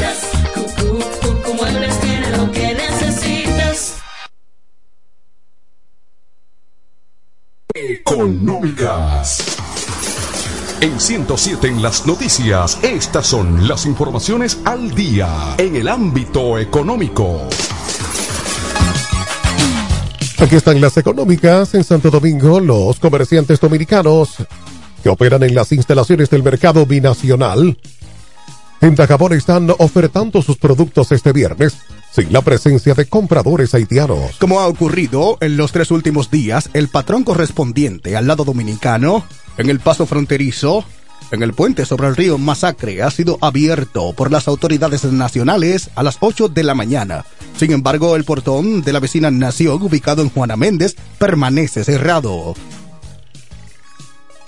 necesitas. 0.00 0.30
Cucú, 0.54 0.98
Cucú 1.20 1.54
Muebles 1.54 2.00
tiene 2.00 2.30
lo 2.36 2.50
que 2.50 2.74
necesitas. 2.74 3.98
Económicas. 7.74 9.56
En 10.80 10.98
107 10.98 11.68
en 11.68 11.82
las 11.82 12.06
noticias, 12.06 12.78
estas 12.82 13.26
son 13.26 13.68
las 13.68 13.84
informaciones 13.84 14.58
al 14.64 14.94
día 14.94 15.54
en 15.58 15.76
el 15.76 15.88
ámbito 15.88 16.58
económico. 16.58 17.48
Aquí 20.38 20.56
están 20.56 20.80
las 20.80 20.96
económicas 20.96 21.74
en 21.74 21.84
Santo 21.84 22.10
Domingo. 22.10 22.60
Los 22.60 22.98
comerciantes 22.98 23.60
dominicanos 23.60 24.36
que 25.02 25.10
operan 25.10 25.42
en 25.42 25.54
las 25.54 25.70
instalaciones 25.72 26.30
del 26.30 26.42
mercado 26.42 26.86
binacional 26.86 27.76
en 28.80 28.94
Dajabón 28.94 29.32
están 29.32 29.68
ofertando 29.78 30.42
sus 30.42 30.56
productos 30.56 31.12
este 31.12 31.32
viernes 31.32 31.76
sin 32.12 32.32
la 32.32 32.42
presencia 32.42 32.94
de 32.94 33.06
compradores 33.06 33.74
haitianos. 33.74 34.36
Como 34.38 34.60
ha 34.60 34.66
ocurrido 34.66 35.38
en 35.40 35.56
los 35.56 35.72
tres 35.72 35.90
últimos 35.90 36.30
días, 36.30 36.70
el 36.72 36.88
patrón 36.88 37.24
correspondiente 37.24 38.16
al 38.16 38.26
lado 38.26 38.44
dominicano, 38.44 39.24
en 39.58 39.70
el 39.70 39.80
paso 39.80 40.06
fronterizo, 40.06 40.84
en 41.30 41.42
el 41.42 41.52
puente 41.52 41.86
sobre 41.86 42.08
el 42.08 42.16
río 42.16 42.38
Masacre, 42.38 43.02
ha 43.02 43.10
sido 43.10 43.38
abierto 43.40 44.12
por 44.14 44.32
las 44.32 44.48
autoridades 44.48 45.04
nacionales 45.04 45.90
a 45.94 46.02
las 46.02 46.16
8 46.18 46.48
de 46.48 46.64
la 46.64 46.74
mañana. 46.74 47.24
Sin 47.56 47.72
embargo, 47.72 48.16
el 48.16 48.24
portón 48.24 48.82
de 48.82 48.92
la 48.92 49.00
vecina 49.00 49.30
Nación, 49.30 49.80
ubicado 49.82 50.22
en 50.22 50.30
Juana 50.30 50.56
Méndez, 50.56 50.96
permanece 51.18 51.84
cerrado. 51.84 52.54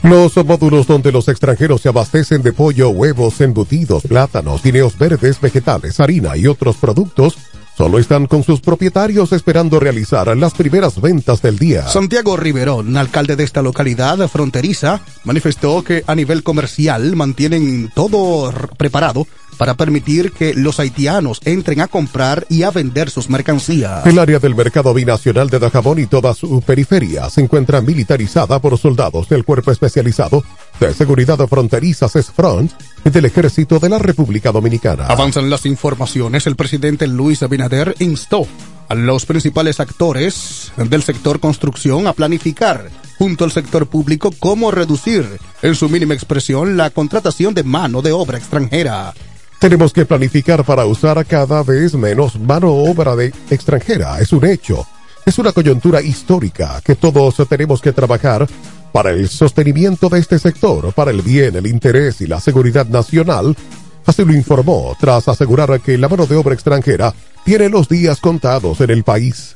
Los 0.03 0.37
módulos 0.45 0.89
donde 0.89 1.13
los 1.13 1.29
extranjeros 1.29 1.81
se 1.81 1.89
abastecen 1.89 2.43
de 2.43 2.53
pollo, 2.53 2.91
huevos, 2.91 3.41
embutidos, 3.41 4.03
plátanos, 4.03 4.63
guineos 4.63 4.99
verdes, 4.99 5.41
vegetales, 5.41 6.01
harina 6.01 6.37
y 6.37 6.49
otros 6.49 6.77
productos 6.77 7.39
solo 7.77 7.99
están 7.99 8.27
con 8.27 8.43
sus 8.43 8.61
propietarios 8.61 9.33
esperando 9.33 9.81
realizar 9.81 10.37
las 10.37 10.55
primeras 10.55 11.01
ventas 11.01 11.41
del 11.41 11.59
día. 11.59 11.89
Santiago 11.89 12.37
Riverón, 12.37 12.97
alcalde 12.97 13.37
de 13.37 13.45
esta 13.45 13.63
localidad 13.63 14.29
fronteriza, 14.29 15.01
manifestó 15.25 15.83
que 15.83 16.05
a 16.07 16.15
nivel 16.15 16.43
comercial 16.43 17.17
mantienen 17.17 17.91
todo 17.95 18.53
preparado 18.77 19.27
para 19.57 19.75
permitir 19.75 20.33
que 20.33 20.55
los 20.55 20.81
haitianos 20.81 21.41
entren 21.45 21.81
a 21.81 21.89
comprar 21.89 22.47
y 22.49 22.63
a 22.63 22.71
vender 22.71 23.11
sus 23.11 23.29
mercancías. 23.29 24.07
El 24.07 24.19
área 24.19 24.39
del 24.39 24.55
mercado 24.55 24.93
binacional 24.95 25.51
de 25.51 25.59
Dajabón 25.59 25.99
y 25.99 26.07
toda 26.07 26.35
su 26.35 26.63
periferia 26.63 27.29
se 27.31 27.41
encuentra 27.41 27.81
militarizada 27.81 28.59
por 28.61 28.79
soldados 28.79 29.29
del 29.29 29.45
Cuerpo 29.45 29.71
Especializado 29.71 30.45
de 30.81 30.95
Seguridad 30.95 31.39
Fronteriza 31.47 32.09
CESFRONT 32.09 32.73
y 33.05 33.11
del 33.11 33.27
Ejército 33.27 33.79
de 33.79 33.89
la 33.89 33.99
República 33.99 34.53
Dominicana. 34.53 35.07
Avanzan 35.07 35.51
las 35.51 35.67
informaciones. 35.67 36.47
El 36.47 36.57
presidente 36.57 37.07
Luis 37.07 37.43
Abinader 37.43 37.95
instó 37.99 38.47
a 38.89 38.95
los 38.95 39.27
principales 39.27 39.81
actores 39.81 40.73
del 40.77 41.03
sector 41.03 41.41
construcción 41.41 42.07
a 42.07 42.13
planificar 42.13 42.91
junto 43.19 43.45
al 43.45 43.53
sector 43.53 43.87
público 43.87 44.33
cómo 44.39 44.71
reducir, 44.71 45.25
en 45.63 45.75
su 45.75 45.89
mínima 45.89 46.15
expresión, 46.15 46.77
la 46.77 46.91
contratación 46.91 47.55
de 47.55 47.63
mano 47.63 48.03
de 48.03 48.11
obra 48.13 48.39
extranjera. 48.39 49.15
Tenemos 49.63 49.93
que 49.93 50.05
planificar 50.05 50.65
para 50.65 50.85
usar 50.87 51.25
cada 51.25 51.63
vez 51.63 51.95
menos 51.95 52.37
mano 52.37 52.73
obra 52.73 53.15
de 53.15 53.33
extranjera. 53.49 54.19
Es 54.19 54.33
un 54.33 54.45
hecho. 54.45 54.85
Es 55.25 55.39
una 55.39 55.53
coyuntura 55.53 56.03
histórica 56.03 56.81
que 56.85 56.97
todos 56.97 57.37
tenemos 57.49 57.81
que 57.81 57.93
trabajar 57.93 58.45
para 58.91 59.11
el 59.11 59.29
sostenimiento 59.29 60.09
de 60.09 60.19
este 60.19 60.41
sector, 60.41 60.93
para 60.93 61.13
el 61.13 61.23
bien, 61.23 61.55
el 61.55 61.69
interés 61.69 62.21
y 62.23 62.27
la 62.27 62.41
seguridad 62.41 62.87
nacional. 62.87 63.57
Así 64.05 64.25
lo 64.25 64.35
informó 64.35 64.97
tras 64.99 65.29
asegurar 65.29 65.81
que 65.81 65.97
la 65.97 66.09
mano 66.09 66.27
de 66.27 66.35
obra 66.35 66.55
extranjera 66.55 67.15
tiene 67.45 67.69
los 67.69 67.89
días 67.89 68.19
contados 68.19 68.81
en 68.81 68.91
el 68.91 69.05
país. 69.05 69.55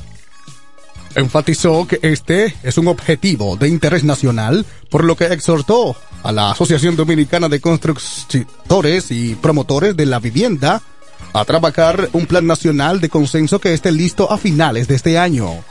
Enfatizó 1.16 1.86
que 1.88 1.98
este 2.02 2.54
es 2.62 2.76
un 2.76 2.88
objetivo 2.88 3.56
de 3.56 3.68
interés 3.68 4.04
nacional, 4.04 4.66
por 4.90 5.02
lo 5.02 5.16
que 5.16 5.24
exhortó 5.24 5.96
a 6.22 6.30
la 6.30 6.50
Asociación 6.50 6.94
Dominicana 6.94 7.48
de 7.48 7.58
Constructores 7.58 9.10
y 9.10 9.34
Promotores 9.34 9.96
de 9.96 10.04
la 10.04 10.18
Vivienda 10.18 10.82
a 11.32 11.44
trabajar 11.46 12.10
un 12.12 12.26
plan 12.26 12.46
nacional 12.46 13.00
de 13.00 13.08
consenso 13.08 13.58
que 13.58 13.72
esté 13.72 13.92
listo 13.92 14.30
a 14.30 14.36
finales 14.36 14.88
de 14.88 14.94
este 14.94 15.18
año. 15.18 15.64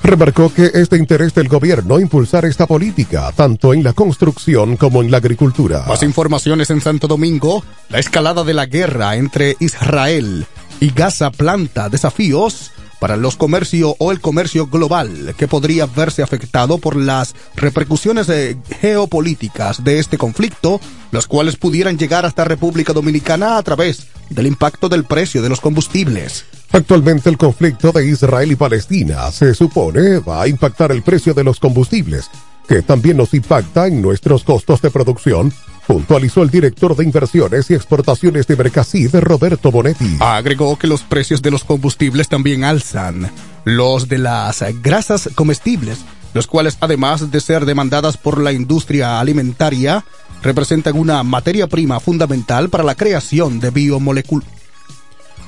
Remarcó 0.00 0.52
que 0.54 0.70
es 0.72 0.88
de 0.90 0.98
interés 0.98 1.34
del 1.34 1.48
gobierno 1.48 1.98
impulsar 1.98 2.44
esta 2.44 2.68
política, 2.68 3.32
tanto 3.34 3.74
en 3.74 3.82
la 3.82 3.94
construcción 3.94 4.76
como 4.76 5.02
en 5.02 5.10
la 5.10 5.16
agricultura. 5.16 5.86
Más 5.88 6.04
informaciones 6.04 6.70
en 6.70 6.80
Santo 6.80 7.08
Domingo. 7.08 7.64
La 7.88 7.98
escalada 7.98 8.44
de 8.44 8.54
la 8.54 8.66
guerra 8.66 9.16
entre 9.16 9.56
Israel 9.58 10.46
y 10.78 10.90
Gaza 10.90 11.30
planta 11.30 11.88
desafíos 11.88 12.70
para 13.04 13.18
los 13.18 13.36
comercio 13.36 13.96
o 13.98 14.12
el 14.12 14.20
comercio 14.22 14.66
global 14.66 15.34
que 15.36 15.46
podría 15.46 15.84
verse 15.84 16.22
afectado 16.22 16.78
por 16.78 16.96
las 16.96 17.34
repercusiones 17.54 18.30
eh, 18.30 18.56
geopolíticas 18.80 19.84
de 19.84 19.98
este 19.98 20.16
conflicto, 20.16 20.80
las 21.10 21.26
cuales 21.26 21.56
pudieran 21.56 21.98
llegar 21.98 22.24
hasta 22.24 22.44
República 22.44 22.94
Dominicana 22.94 23.58
a 23.58 23.62
través 23.62 24.06
del 24.30 24.46
impacto 24.46 24.88
del 24.88 25.04
precio 25.04 25.42
de 25.42 25.50
los 25.50 25.60
combustibles. 25.60 26.46
Actualmente 26.72 27.28
el 27.28 27.36
conflicto 27.36 27.92
de 27.92 28.08
Israel 28.08 28.52
y 28.52 28.56
Palestina 28.56 29.30
se 29.32 29.52
supone 29.52 30.20
va 30.20 30.40
a 30.40 30.48
impactar 30.48 30.90
el 30.90 31.02
precio 31.02 31.34
de 31.34 31.44
los 31.44 31.60
combustibles, 31.60 32.30
que 32.66 32.80
también 32.80 33.18
nos 33.18 33.34
impacta 33.34 33.86
en 33.86 34.00
nuestros 34.00 34.44
costos 34.44 34.80
de 34.80 34.90
producción, 34.90 35.52
puntualizó 35.86 36.42
el 36.42 36.50
director 36.50 36.96
de 36.96 37.04
inversiones 37.04 37.70
y 37.70 37.74
exportaciones 37.74 38.46
de 38.46 38.56
Mercasid, 38.56 39.14
Roberto 39.16 39.70
Bonetti. 39.70 40.16
Agregó 40.20 40.78
que 40.78 40.86
los 40.86 41.02
precios 41.02 41.42
de 41.42 41.50
los 41.50 41.64
combustibles 41.64 42.28
también 42.28 42.64
alzan. 42.64 43.30
Los 43.64 44.08
de 44.08 44.18
las 44.18 44.64
grasas 44.82 45.30
comestibles, 45.34 45.98
los 46.32 46.46
cuales 46.46 46.76
además 46.80 47.30
de 47.30 47.40
ser 47.40 47.64
demandadas 47.64 48.16
por 48.16 48.40
la 48.40 48.52
industria 48.52 49.20
alimentaria, 49.20 50.04
representan 50.42 50.98
una 50.98 51.22
materia 51.22 51.66
prima 51.66 52.00
fundamental 52.00 52.68
para 52.68 52.84
la 52.84 52.94
creación 52.94 53.60
de 53.60 53.70
biomoléculas. 53.70 54.48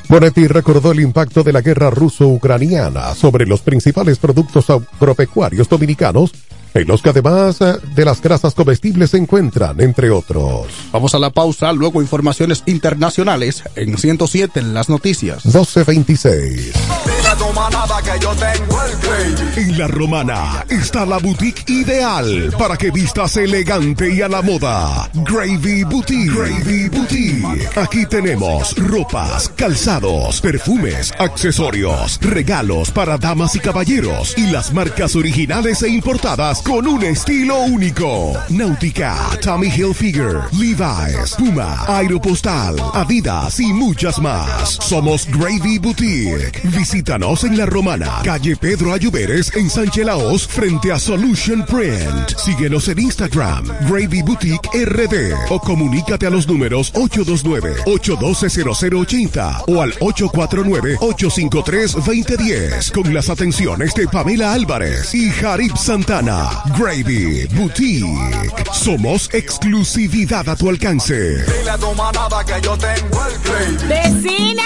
Bonetti 0.09 0.47
recordó 0.47 0.93
el 0.93 1.01
impacto 1.01 1.43
de 1.43 1.53
la 1.53 1.63
guerra 1.63 1.91
ruso-ucraniana 1.91 3.15
sobre 3.15 3.45
los 3.45 3.61
principales 3.61 4.19
productos 4.19 4.71
agropecuarios 4.71 5.69
dominicanos, 5.69 6.33
en 6.75 6.87
los 6.87 7.03
que 7.03 7.11
además 7.11 7.61
eh, 7.61 7.75
de 7.95 8.05
las 8.05 8.21
grasas 8.21 8.55
comestibles 8.55 9.11
se 9.11 9.19
encuentran, 9.19 9.81
entre 9.81 10.11
otros. 10.11 10.67
Vamos 10.93 11.15
a 11.15 11.19
la 11.19 11.31
pausa, 11.31 11.73
luego 11.73 12.03
informaciones 12.03 12.63
internacionales 12.67 13.63
en 13.75 13.97
107 13.97 14.61
en 14.61 14.75
las 14.75 14.89
noticias. 14.89 15.45
1226. 15.45 16.73
En 19.57 19.79
la 19.79 19.89
romana 19.89 20.65
está 20.69 21.05
la 21.05 21.19
boutique 21.19 21.65
ideal 21.69 22.55
para 22.59 22.77
que 22.77 22.91
vistas 22.91 23.37
elegante 23.37 24.13
y 24.15 24.23
a 24.23 24.29
la 24.29 24.43
moda. 24.43 25.11
Gravy 25.15 25.85
Boutique. 25.85 26.31
Gravy 26.31 26.89
Boutique. 26.89 27.69
Aquí 27.77 28.07
tenemos 28.07 28.77
ropas, 28.77 29.49
calzados, 29.51 30.41
perfumes, 30.41 31.13
accesorios, 31.19 32.19
regalos 32.21 32.91
para 32.91 33.19
damas 33.19 33.57
y 33.57 33.61
caballeros 33.61 34.37
y 34.37 34.47
las 34.51 34.73
marcas 34.73 35.17
originales 35.17 35.83
e 35.83 35.89
importadas 35.89 36.63
con 36.67 36.87
un 36.89 37.05
estilo 37.05 37.61
único. 37.61 38.33
Náutica, 38.49 39.17
Tommy 39.41 39.69
Hilfiger, 39.69 40.41
Levi's, 40.53 41.37
Puma, 41.39 41.85
Aeropostal, 41.87 42.75
Adidas 42.93 43.61
y 43.61 43.73
muchas 43.73 44.19
más. 44.19 44.77
Somos 44.81 45.27
Gravy 45.27 45.79
Boutique. 45.79 46.61
Visítanos 46.65 47.45
en 47.45 47.57
La 47.57 47.67
Romana, 47.67 48.21
calle 48.25 48.57
Pedro 48.57 48.93
Ayuberes 48.93 49.55
en 49.55 49.71
Sánchez 49.71 50.05
Laos 50.05 50.49
frente 50.49 50.91
a 50.91 50.99
Solution 50.99 51.65
Print. 51.65 52.37
Síguenos 52.37 52.89
en 52.89 52.99
Instagram, 52.99 53.69
Gravy 53.89 54.23
Boutique 54.23 54.69
RD 54.75 55.35
o 55.51 55.61
comunícate 55.61 56.27
a 56.27 56.31
los 56.31 56.49
números 56.49 56.93
829-812-0080 56.95 59.63
o 59.69 59.81
al 59.81 59.93
849-853-2010 59.95 62.91
con 62.91 63.15
las 63.15 63.31
atenciones 63.31 63.95
de 63.95 64.09
Pamela 64.09 64.53
Álvarez 64.53 65.15
y 65.15 65.31
Jarib 65.31 65.77
Santana. 65.77 66.46
Gravy 66.79 67.47
Boutique. 67.55 68.07
Somos 68.73 69.29
exclusividad 69.33 70.49
a 70.49 70.57
tu 70.57 70.69
alcance. 70.69 71.45
¡Vecina! 73.89 74.63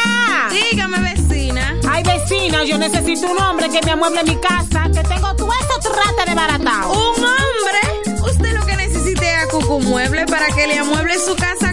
Dígame, 0.50 0.98
vecina. 1.00 1.76
Ay, 1.88 2.02
vecina, 2.02 2.64
yo 2.64 2.78
necesito 2.78 3.30
un 3.30 3.38
hombre 3.38 3.68
que 3.68 3.80
me 3.84 3.92
amueble 3.92 4.24
mi 4.24 4.36
casa, 4.36 4.90
que 4.92 5.02
tengo 5.02 5.34
todo 5.36 5.50
eso 5.52 5.90
trate 5.90 6.30
de 6.30 6.34
baratado. 6.34 6.92
¿Un 6.92 7.24
hombre? 7.24 8.20
Usted 8.22 8.52
lo 8.58 8.66
que 8.66 8.76
necesite 8.76 9.32
es 9.32 9.44
a 9.44 9.48
Cucu 9.48 9.80
Mueble 9.80 10.26
para 10.26 10.46
que 10.48 10.66
le 10.66 10.78
amueble 10.78 11.14
su 11.18 11.34
casa 11.36 11.72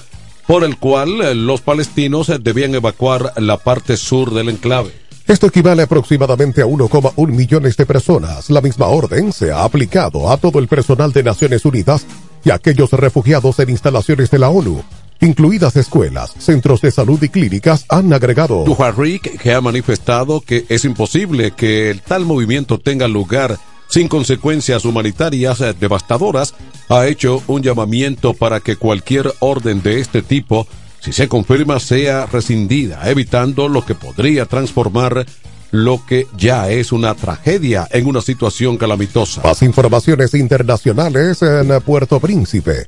por 0.45 0.63
el 0.63 0.77
cual 0.77 1.21
eh, 1.21 1.33
los 1.33 1.61
palestinos 1.61 2.29
eh, 2.29 2.37
debían 2.39 2.75
evacuar 2.75 3.33
la 3.37 3.57
parte 3.57 3.97
sur 3.97 4.33
del 4.33 4.49
enclave. 4.49 4.91
Esto 5.25 5.47
equivale 5.47 5.83
aproximadamente 5.83 6.61
a 6.61 6.65
1,1 6.65 7.27
millones 7.29 7.77
de 7.77 7.85
personas. 7.87 8.51
La 8.51 8.61
misma 8.61 8.87
orden 8.87 9.31
se 9.31 9.51
ha 9.51 9.63
aplicado 9.63 10.29
a 10.29 10.37
todo 10.37 10.59
el 10.59 10.67
personal 10.67 11.11
de 11.13 11.23
Naciones 11.23 11.65
Unidas 11.65 12.05
y 12.43 12.51
a 12.51 12.55
aquellos 12.55 12.91
refugiados 12.91 13.57
en 13.59 13.71
instalaciones 13.71 14.29
de 14.29 14.37
la 14.37 14.49
ONU, 14.49 14.83
incluidas 15.21 15.77
escuelas, 15.77 16.35
centros 16.37 16.81
de 16.81 16.91
salud 16.91 17.23
y 17.23 17.29
clínicas, 17.29 17.85
han 17.89 18.13
agregado. 18.13 18.65
Dujarric, 18.65 19.41
que 19.41 19.53
ha 19.53 19.61
manifestado 19.61 20.41
que 20.41 20.65
es 20.69 20.85
imposible 20.85 21.51
que 21.51 21.89
el 21.89 22.01
tal 22.01 22.25
movimiento 22.25 22.79
tenga 22.79 23.07
lugar 23.07 23.57
sin 23.89 24.07
consecuencias 24.07 24.85
humanitarias 24.85 25.61
eh, 25.61 25.73
devastadoras, 25.79 26.53
ha 26.89 27.07
hecho 27.07 27.41
un 27.47 27.61
llamamiento 27.61 28.33
para 28.33 28.59
que 28.59 28.75
cualquier 28.75 29.33
orden 29.39 29.81
de 29.81 29.99
este 29.99 30.21
tipo, 30.21 30.67
si 30.99 31.13
se 31.13 31.27
confirma, 31.27 31.79
sea 31.79 32.25
rescindida, 32.25 33.09
evitando 33.09 33.67
lo 33.67 33.85
que 33.85 33.95
podría 33.95 34.45
transformar 34.45 35.25
lo 35.71 36.05
que 36.05 36.27
ya 36.37 36.69
es 36.69 36.91
una 36.91 37.15
tragedia 37.15 37.87
en 37.91 38.07
una 38.07 38.21
situación 38.21 38.77
calamitosa. 38.77 39.41
Más 39.43 39.61
informaciones 39.61 40.33
internacionales 40.33 41.41
en 41.41 41.81
Puerto 41.81 42.19
Príncipe. 42.19 42.85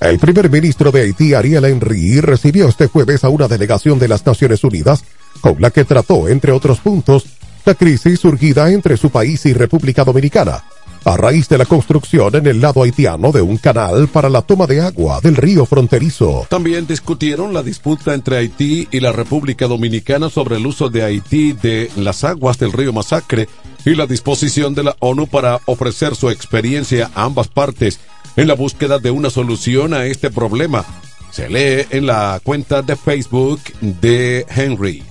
El 0.00 0.18
primer 0.18 0.48
ministro 0.48 0.90
de 0.90 1.02
Haití, 1.02 1.34
Ariel 1.34 1.66
Henry, 1.66 2.20
recibió 2.22 2.68
este 2.68 2.86
jueves 2.86 3.22
a 3.22 3.28
una 3.28 3.48
delegación 3.48 3.98
de 3.98 4.08
las 4.08 4.24
Naciones 4.24 4.64
Unidas, 4.64 5.04
con 5.42 5.60
la 5.60 5.70
que 5.70 5.84
trató, 5.84 6.28
entre 6.28 6.52
otros 6.52 6.80
puntos, 6.80 7.26
la 7.64 7.74
crisis 7.74 8.20
surgida 8.20 8.70
entre 8.70 8.96
su 8.96 9.10
país 9.10 9.44
y 9.46 9.52
República 9.52 10.04
Dominicana, 10.04 10.64
a 11.04 11.16
raíz 11.16 11.48
de 11.48 11.58
la 11.58 11.64
construcción 11.64 12.34
en 12.36 12.46
el 12.46 12.60
lado 12.60 12.82
haitiano 12.82 13.32
de 13.32 13.42
un 13.42 13.56
canal 13.56 14.08
para 14.08 14.28
la 14.28 14.42
toma 14.42 14.66
de 14.66 14.80
agua 14.80 15.20
del 15.20 15.36
río 15.36 15.66
fronterizo. 15.66 16.46
También 16.48 16.86
discutieron 16.86 17.54
la 17.54 17.62
disputa 17.62 18.14
entre 18.14 18.36
Haití 18.36 18.88
y 18.90 19.00
la 19.00 19.12
República 19.12 19.66
Dominicana 19.66 20.30
sobre 20.30 20.56
el 20.56 20.66
uso 20.66 20.88
de 20.88 21.02
Haití 21.02 21.52
de 21.52 21.90
las 21.96 22.24
aguas 22.24 22.58
del 22.58 22.72
río 22.72 22.92
Masacre 22.92 23.48
y 23.84 23.94
la 23.94 24.06
disposición 24.06 24.74
de 24.74 24.84
la 24.84 24.96
ONU 25.00 25.26
para 25.26 25.60
ofrecer 25.66 26.14
su 26.14 26.30
experiencia 26.30 27.10
a 27.14 27.24
ambas 27.24 27.48
partes 27.48 28.00
en 28.36 28.48
la 28.48 28.54
búsqueda 28.54 28.98
de 28.98 29.10
una 29.10 29.30
solución 29.30 29.94
a 29.94 30.06
este 30.06 30.30
problema. 30.30 30.84
Se 31.30 31.48
lee 31.48 31.86
en 31.90 32.06
la 32.06 32.40
cuenta 32.42 32.82
de 32.82 32.96
Facebook 32.96 33.60
de 33.80 34.44
Henry. 34.48 35.02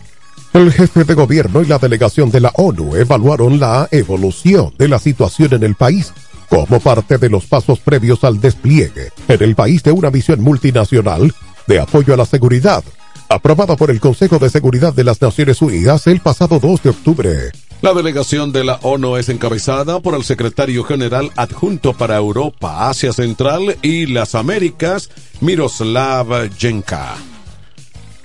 El 0.52 0.72
jefe 0.74 1.04
de 1.04 1.14
gobierno 1.14 1.62
y 1.62 1.68
la 1.68 1.78
delegación 1.78 2.32
de 2.32 2.40
la 2.40 2.52
ONU 2.56 2.96
evaluaron 2.96 3.60
la 3.60 3.88
evolución 3.92 4.74
de 4.80 4.88
la 4.88 4.98
situación 4.98 5.54
en 5.54 5.64
el 5.64 5.76
país 5.76 6.12
como 6.50 6.80
parte 6.80 7.20
de 7.20 7.30
los 7.30 7.46
pasos 7.46 7.80
previos 7.80 8.24
al 8.24 8.42
despliegue 8.42 9.12
en 9.28 9.44
el 9.44 9.54
país 9.54 9.84
de 9.84 9.92
una 9.92 10.10
misión 10.10 10.42
multinacional 10.42 11.32
de 11.68 11.80
apoyo 11.80 12.16
a 12.16 12.18
la 12.18 12.26
seguridad, 12.26 12.84
aprobada 13.30 13.76
por 13.76 13.92
el 13.92 14.00
Consejo 14.00 14.40
de 14.40 14.50
Seguridad 14.50 14.92
de 14.92 15.04
las 15.04 15.22
Naciones 15.22 15.62
Unidas 15.62 16.08
el 16.08 16.20
pasado 16.20 16.60
2 16.60 16.82
de 16.82 16.90
octubre. 16.90 17.52
La 17.82 17.94
delegación 17.94 18.52
de 18.52 18.64
la 18.64 18.80
ONU 18.82 19.18
es 19.18 19.30
encabezada 19.30 20.00
por 20.00 20.16
el 20.16 20.24
secretario 20.24 20.84
general 20.84 21.32
adjunto 21.36 21.94
para 21.94 22.18
Europa, 22.18 22.90
Asia 22.90 23.14
Central 23.14 23.78
y 23.84 24.08
las 24.08 24.34
Américas, 24.34 25.12
Miroslav 25.42 26.50
Jenka. 26.58 27.18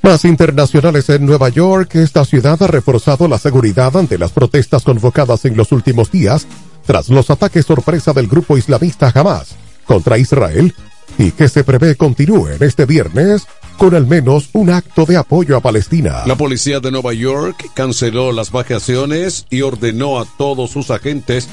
Más 0.04 0.26
internacionales 0.26 1.08
en 1.08 1.24
Nueva 1.24 1.48
York, 1.48 1.94
esta 1.94 2.26
ciudad 2.26 2.62
ha 2.62 2.66
reforzado 2.66 3.26
la 3.26 3.38
seguridad 3.38 3.96
ante 3.96 4.18
las 4.18 4.32
protestas 4.32 4.84
convocadas 4.84 5.46
en 5.46 5.56
los 5.56 5.72
últimos 5.72 6.10
días 6.10 6.46
tras 6.84 7.08
los 7.08 7.30
ataques 7.30 7.64
sorpresa 7.64 8.12
del 8.12 8.26
grupo 8.26 8.58
islamista 8.58 9.10
Hamas 9.14 9.56
contra 9.86 10.18
Israel 10.18 10.74
y 11.16 11.30
que 11.30 11.48
se 11.48 11.64
prevé 11.64 11.96
continúen 11.96 12.58
este 12.60 12.84
viernes 12.84 13.46
con 13.78 13.94
al 13.94 14.06
menos 14.06 14.50
un 14.52 14.68
acto 14.68 15.06
de 15.06 15.16
apoyo 15.16 15.56
a 15.56 15.60
Palestina. 15.60 16.24
La 16.26 16.36
policía 16.36 16.80
de 16.80 16.90
Nueva 16.90 17.14
York 17.14 17.70
canceló 17.72 18.30
las 18.30 18.50
vacaciones 18.50 19.46
y 19.48 19.62
ordenó 19.62 20.20
a 20.20 20.26
todos 20.36 20.70
sus 20.70 20.90
agentes 20.90 21.48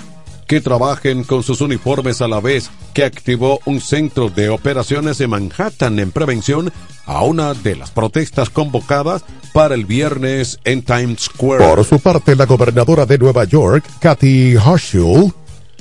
que 0.51 0.59
trabajen 0.59 1.23
con 1.23 1.43
sus 1.43 1.61
uniformes 1.61 2.21
a 2.21 2.27
la 2.27 2.41
vez 2.41 2.69
que 2.93 3.05
activó 3.05 3.61
un 3.63 3.79
centro 3.79 4.27
de 4.27 4.49
operaciones 4.49 5.21
en 5.21 5.29
Manhattan 5.29 5.97
en 5.97 6.11
prevención 6.11 6.73
a 7.05 7.23
una 7.23 7.53
de 7.53 7.77
las 7.77 7.91
protestas 7.91 8.49
convocadas 8.49 9.23
para 9.53 9.75
el 9.75 9.85
viernes 9.85 10.59
en 10.65 10.81
Times 10.81 11.21
Square. 11.21 11.63
Por 11.63 11.85
su 11.85 12.01
parte, 12.01 12.35
la 12.35 12.45
gobernadora 12.47 13.05
de 13.05 13.17
Nueva 13.17 13.45
York, 13.45 13.85
Kathy 14.01 14.57
Hochul, 14.57 15.33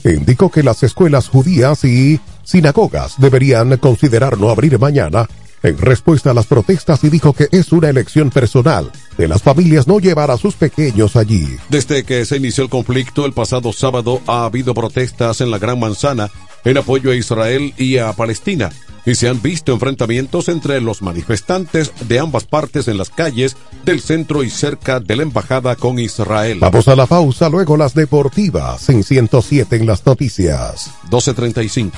indicó 0.04 0.52
que 0.52 0.62
las 0.62 0.84
escuelas 0.84 1.26
judías 1.26 1.82
y 1.82 2.20
sinagogas 2.44 3.14
deberían 3.18 3.76
considerar 3.78 4.38
no 4.38 4.50
abrir 4.50 4.78
mañana 4.78 5.26
en 5.64 5.78
respuesta 5.78 6.30
a 6.30 6.34
las 6.34 6.46
protestas 6.46 7.02
y 7.02 7.08
dijo 7.08 7.32
que 7.32 7.48
es 7.50 7.72
una 7.72 7.88
elección 7.88 8.30
personal 8.30 8.92
de 9.20 9.28
las 9.28 9.42
familias 9.42 9.86
no 9.86 9.98
llevar 9.98 10.30
a 10.30 10.38
sus 10.38 10.54
pequeños 10.54 11.14
allí. 11.14 11.46
Desde 11.68 12.04
que 12.04 12.24
se 12.24 12.38
inició 12.38 12.64
el 12.64 12.70
conflicto 12.70 13.26
el 13.26 13.34
pasado 13.34 13.72
sábado 13.72 14.22
ha 14.26 14.46
habido 14.46 14.72
protestas 14.72 15.42
en 15.42 15.50
la 15.50 15.58
Gran 15.58 15.78
Manzana 15.78 16.30
en 16.64 16.78
apoyo 16.78 17.10
a 17.10 17.14
Israel 17.14 17.74
y 17.76 17.98
a 17.98 18.12
Palestina 18.14 18.70
y 19.04 19.14
se 19.14 19.28
han 19.28 19.40
visto 19.42 19.72
enfrentamientos 19.72 20.48
entre 20.48 20.80
los 20.80 21.02
manifestantes 21.02 21.92
de 22.08 22.18
ambas 22.18 22.44
partes 22.44 22.88
en 22.88 22.96
las 22.96 23.10
calles 23.10 23.56
del 23.84 24.00
centro 24.00 24.42
y 24.42 24.50
cerca 24.50 25.00
de 25.00 25.16
la 25.16 25.22
embajada 25.22 25.76
con 25.76 25.98
Israel. 25.98 26.58
Vamos 26.60 26.88
a 26.88 26.96
la 26.96 27.06
pausa, 27.06 27.48
luego 27.48 27.76
las 27.76 27.94
deportivas 27.94 28.88
en 28.88 29.02
107 29.02 29.76
en 29.76 29.86
las 29.86 30.04
noticias. 30.04 30.90
1235. 31.04 31.96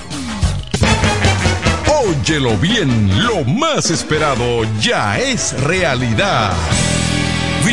Óyelo 2.05 2.57
bien, 2.57 3.23
lo 3.25 3.43
más 3.45 3.89
esperado 3.89 4.63
ya 4.81 5.19
es 5.19 5.53
realidad. 5.61 6.53
vi 7.65 7.72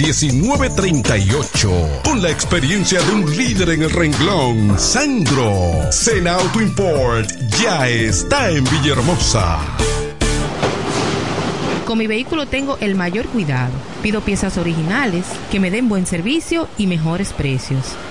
809-866-1938. 0.01 2.01
Con 2.03 2.21
la 2.21 2.29
experiencia 2.29 3.01
de 3.01 3.13
un 3.13 3.37
líder 3.37 3.69
en 3.69 3.83
el 3.83 3.91
renglón, 3.91 4.77
Sandro. 4.79 5.91
Sena 5.91 6.35
Auto 6.35 6.61
Import 6.61 7.29
ya 7.61 7.87
está 7.87 8.49
en 8.49 8.65
Villahermosa. 8.65 9.59
Con 11.85 11.97
mi 11.97 12.07
vehículo 12.07 12.45
tengo 12.45 12.77
el 12.79 12.95
mayor 12.95 13.25
cuidado. 13.27 13.73
Pido 14.01 14.21
piezas 14.21 14.57
originales 14.57 15.25
que 15.51 15.59
me 15.59 15.71
den 15.71 15.89
buen 15.89 16.05
servicio 16.05 16.69
y 16.77 16.87
mejores 16.87 17.33
precios. 17.33 17.83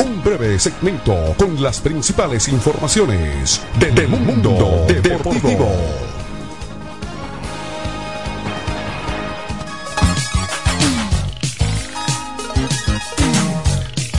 breve 0.23 0.59
segmento 0.59 1.15
con 1.37 1.61
las 1.61 1.79
principales 1.79 2.47
informaciones 2.47 3.61
de, 3.79 3.91
de 3.91 4.07
Mundo 4.07 4.85
Deportivo. 4.87 5.69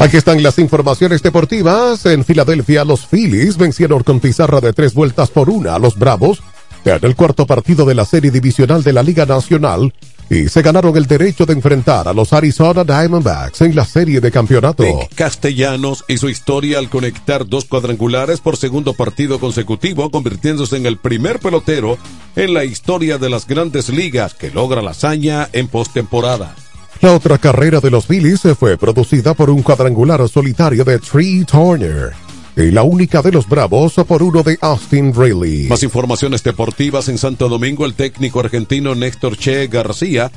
Aquí 0.01 0.17
están 0.17 0.43
las 0.43 0.59
informaciones 0.59 1.23
deportivas. 1.23 2.05
En 2.07 2.25
Filadelfia, 2.25 2.85
los 2.85 3.07
Phillies 3.07 3.57
vencieron 3.57 4.03
con 4.03 4.19
pizarra 4.19 4.61
de 4.61 4.73
tres 4.73 4.95
vueltas 4.95 5.31
por 5.31 5.49
una 5.49 5.77
a 5.77 5.79
los 5.79 5.97
Bravos 5.97 6.43
en 6.85 6.99
el 7.03 7.15
cuarto 7.15 7.47
partido 7.47 7.85
de 7.85 7.95
la 7.95 8.05
serie 8.05 8.33
divisional 8.33 8.83
de 8.83 8.93
la 8.93 9.05
Liga 9.05 9.27
Nacional 9.27 9.95
y 10.33 10.49
se 10.49 10.63
ganaron 10.63 10.97
el 10.97 11.07
derecho 11.07 11.45
de 11.45 11.53
enfrentar 11.53 12.09
a 12.09 12.15
los 12.15 12.33
Arizona 12.33 12.85
Diamondbacks 12.85 13.61
en 13.61 13.77
la 13.77 13.85
serie 13.85 14.21
de 14.21 14.31
campeonato. 14.31 14.83
Nick 14.83 15.15
Castellanos 15.15 16.05
hizo 16.09 16.29
historia 16.29 16.79
al 16.79 16.89
conectar 16.89 17.47
dos 17.47 17.67
cuadrangulares 17.67 18.41
por 18.41 18.57
segundo 18.57 18.95
partido 18.95 19.39
consecutivo, 19.39 20.11
convirtiéndose 20.11 20.77
en 20.77 20.87
el 20.87 20.97
primer 20.97 21.39
pelotero 21.39 21.99
en 22.35 22.55
la 22.55 22.65
historia 22.65 23.19
de 23.19 23.29
las 23.29 23.47
grandes 23.47 23.91
ligas 23.91 24.33
que 24.33 24.51
logra 24.51 24.81
la 24.81 24.93
hazaña 24.93 25.49
en 25.53 25.69
postemporada. 25.69 26.55
La 27.03 27.13
otra 27.13 27.37
carrera 27.37 27.81
de 27.81 27.91
los 27.91 28.07
Phillies 28.07 28.43
fue 28.59 28.79
producida 28.79 29.35
por 29.35 29.51
un 29.51 29.63
cuadrangular 29.63 30.27
solitario 30.29 30.85
de 30.85 30.99
Tree 30.99 31.45
Turner 31.45 32.13
y 32.57 32.71
la 32.71 32.83
única 32.83 33.23
de 33.23 33.33
los 33.33 33.49
Bravos 33.49 33.95
por 34.07 34.23
uno 34.23 34.43
de 34.43 34.59
Austin 34.61 35.15
Riley. 35.15 35.69
Más 35.69 35.83
informaciones 35.83 36.43
deportivas 36.43 37.09
en 37.09 37.19
Santo 37.19 37.49
Domingo, 37.49 37.87
el 37.87 37.95
técnico 37.95 38.41
argentino 38.41 38.95
Néstor 38.95 39.37
Che 39.37 39.67
García 39.69 40.31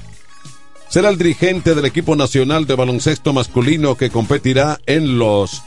será 0.90 1.10
el 1.10 1.18
dirigente 1.18 1.76
del 1.76 1.86
equipo 1.86 2.16
nacional 2.16 2.66
de 2.66 2.76
baloncesto 2.76 3.34
masculino 3.34 3.96
que 3.96 4.10
competirá 4.10 4.80
en 4.86 5.18
los 5.18 5.62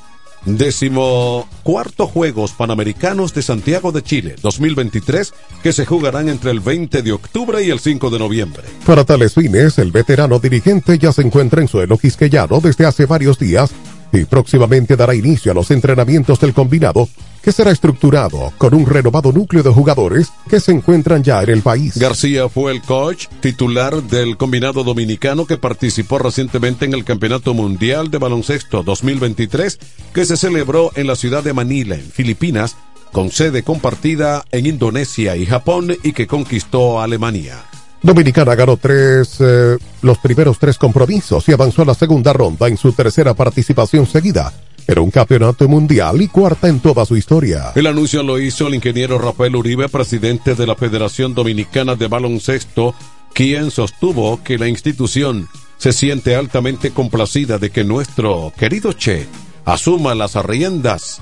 decimocuarto 0.44 2.06
Juegos 2.06 2.52
Panamericanos 2.52 3.34
de 3.34 3.42
Santiago 3.42 3.92
de 3.92 4.02
Chile 4.02 4.36
2023 4.40 5.34
que 5.62 5.72
se 5.72 5.84
jugarán 5.84 6.28
entre 6.28 6.52
el 6.52 6.60
20 6.60 7.02
de 7.02 7.12
octubre 7.12 7.62
y 7.62 7.70
el 7.70 7.80
5 7.80 8.08
de 8.08 8.18
noviembre. 8.18 8.62
Para 8.86 9.04
tales 9.04 9.34
fines, 9.34 9.78
el 9.78 9.90
veterano 9.90 10.38
dirigente 10.38 10.96
ya 10.98 11.12
se 11.12 11.22
encuentra 11.22 11.60
en 11.60 11.68
suelo 11.68 11.98
quisqueyano 11.98 12.60
desde 12.60 12.86
hace 12.86 13.04
varios 13.04 13.38
días 13.38 13.70
y 14.12 14.24
próximamente 14.24 14.96
dará 14.96 15.14
inicio 15.14 15.52
a 15.52 15.54
los 15.54 15.70
entrenamientos 15.70 16.40
del 16.40 16.54
combinado 16.54 17.08
que 17.42 17.52
será 17.52 17.70
estructurado 17.70 18.52
con 18.58 18.74
un 18.74 18.86
renovado 18.86 19.32
núcleo 19.32 19.62
de 19.62 19.70
jugadores 19.70 20.30
que 20.48 20.60
se 20.60 20.72
encuentran 20.72 21.22
ya 21.22 21.42
en 21.42 21.50
el 21.50 21.62
país. 21.62 21.96
García 21.96 22.48
fue 22.48 22.72
el 22.72 22.82
coach 22.82 23.26
titular 23.40 24.02
del 24.02 24.36
combinado 24.36 24.84
dominicano 24.84 25.46
que 25.46 25.56
participó 25.56 26.18
recientemente 26.18 26.84
en 26.84 26.94
el 26.94 27.04
Campeonato 27.04 27.54
Mundial 27.54 28.10
de 28.10 28.18
Baloncesto 28.18 28.82
2023 28.82 29.78
que 30.12 30.24
se 30.24 30.36
celebró 30.36 30.90
en 30.94 31.06
la 31.06 31.16
ciudad 31.16 31.42
de 31.42 31.52
Manila, 31.52 31.94
en 31.94 32.10
Filipinas, 32.10 32.76
con 33.12 33.30
sede 33.30 33.62
compartida 33.62 34.44
en 34.52 34.66
Indonesia 34.66 35.36
y 35.36 35.46
Japón 35.46 35.96
y 36.02 36.12
que 36.12 36.26
conquistó 36.26 37.00
a 37.00 37.04
Alemania. 37.04 37.64
Dominicana 38.08 38.54
ganó 38.54 38.78
tres, 38.78 39.36
eh, 39.38 39.76
los 40.00 40.16
primeros 40.16 40.58
tres 40.58 40.78
compromisos 40.78 41.46
y 41.46 41.52
avanzó 41.52 41.82
a 41.82 41.84
la 41.84 41.94
segunda 41.94 42.32
ronda 42.32 42.66
en 42.66 42.78
su 42.78 42.92
tercera 42.92 43.34
participación 43.34 44.06
seguida. 44.06 44.50
Era 44.86 45.02
un 45.02 45.10
campeonato 45.10 45.68
mundial 45.68 46.22
y 46.22 46.28
cuarta 46.28 46.68
en 46.68 46.80
toda 46.80 47.04
su 47.04 47.18
historia. 47.18 47.72
El 47.74 47.86
anuncio 47.86 48.22
lo 48.22 48.38
hizo 48.38 48.68
el 48.68 48.76
ingeniero 48.76 49.18
Rafael 49.18 49.54
Uribe, 49.54 49.90
presidente 49.90 50.54
de 50.54 50.66
la 50.66 50.74
Federación 50.74 51.34
Dominicana 51.34 51.96
de 51.96 52.06
Baloncesto, 52.06 52.94
quien 53.34 53.70
sostuvo 53.70 54.42
que 54.42 54.56
la 54.56 54.68
institución 54.68 55.46
se 55.76 55.92
siente 55.92 56.34
altamente 56.34 56.92
complacida 56.92 57.58
de 57.58 57.68
que 57.68 57.84
nuestro 57.84 58.54
querido 58.56 58.94
Che 58.94 59.26
asuma 59.66 60.14
las 60.14 60.34
riendas 60.34 61.20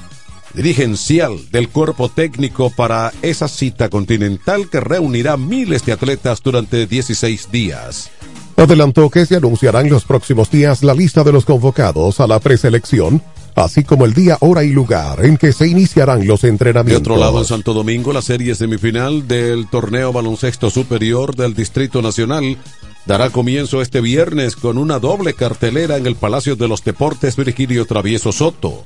dirigencial 0.54 1.50
del 1.50 1.68
cuerpo 1.68 2.08
técnico 2.08 2.70
para 2.70 3.12
esa 3.22 3.48
cita 3.48 3.88
continental 3.88 4.68
que 4.70 4.80
reunirá 4.80 5.36
miles 5.36 5.84
de 5.84 5.92
atletas 5.92 6.42
durante 6.42 6.86
16 6.86 7.50
días. 7.50 8.10
Adelantó 8.56 9.10
que 9.10 9.26
se 9.26 9.36
anunciará 9.36 9.82
en 9.82 9.90
los 9.90 10.04
próximos 10.04 10.50
días 10.50 10.82
la 10.82 10.94
lista 10.94 11.22
de 11.22 11.32
los 11.32 11.44
convocados 11.44 12.20
a 12.20 12.26
la 12.26 12.40
preselección, 12.40 13.22
así 13.54 13.84
como 13.84 14.06
el 14.06 14.14
día, 14.14 14.38
hora 14.40 14.64
y 14.64 14.70
lugar 14.70 15.24
en 15.26 15.36
que 15.36 15.52
se 15.52 15.68
iniciarán 15.68 16.26
los 16.26 16.40
De 16.40 16.48
entrenamientos. 16.48 17.02
otro 17.02 17.16
lado, 17.18 17.38
en 17.38 17.44
Santo 17.44 17.74
Domingo, 17.74 18.14
la 18.14 18.22
serie 18.22 18.54
semifinal 18.54 19.28
del 19.28 19.68
torneo 19.68 20.10
baloncesto 20.12 20.70
superior 20.70 21.36
del 21.36 21.54
Distrito 21.54 22.00
Nacional 22.00 22.56
dará 23.04 23.30
comienzo 23.30 23.82
este 23.82 24.00
viernes 24.00 24.56
con 24.56 24.78
una 24.78 24.98
doble 24.98 25.34
cartelera 25.34 25.96
en 25.96 26.06
el 26.06 26.16
Palacio 26.16 26.56
de 26.56 26.66
los 26.66 26.82
Deportes 26.82 27.36
Virgilio 27.36 27.84
Travieso 27.84 28.32
Soto. 28.32 28.84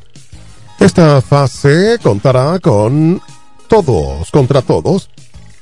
Esta 0.80 1.20
fase 1.20 1.98
contará 2.02 2.58
con 2.58 3.20
todos 3.68 4.30
contra 4.30 4.62
todos 4.62 5.10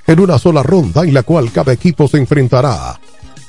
en 0.06 0.20
una 0.20 0.38
sola 0.38 0.62
ronda 0.62 1.02
en 1.02 1.12
la 1.12 1.24
cual 1.24 1.50
cada 1.50 1.72
equipo 1.72 2.06
se 2.06 2.18
enfrentará 2.18 3.00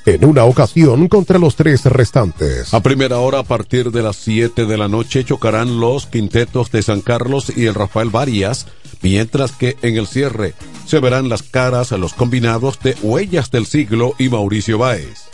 en 0.07 0.25
una 0.25 0.45
ocasión 0.45 1.07
contra 1.07 1.37
los 1.37 1.55
tres 1.55 1.85
restantes. 1.85 2.73
A 2.73 2.81
primera 2.81 3.19
hora, 3.19 3.39
a 3.39 3.43
partir 3.43 3.91
de 3.91 4.01
las 4.01 4.15
7 4.15 4.65
de 4.65 4.77
la 4.77 4.87
noche, 4.87 5.23
chocarán 5.23 5.79
los 5.79 6.07
quintetos 6.07 6.71
de 6.71 6.81
San 6.81 7.01
Carlos 7.01 7.53
y 7.55 7.67
el 7.67 7.75
Rafael 7.75 8.09
Varias, 8.09 8.65
mientras 9.03 9.51
que 9.51 9.77
en 9.83 9.95
el 9.95 10.07
cierre 10.07 10.55
se 10.87 10.99
verán 10.99 11.29
las 11.29 11.43
caras 11.43 11.91
a 11.91 11.97
los 11.97 12.13
combinados 12.13 12.79
de 12.79 12.97
Huellas 13.03 13.51
del 13.51 13.67
Siglo 13.67 14.15
y 14.17 14.29
Mauricio 14.29 14.79
Báez. 14.79 15.29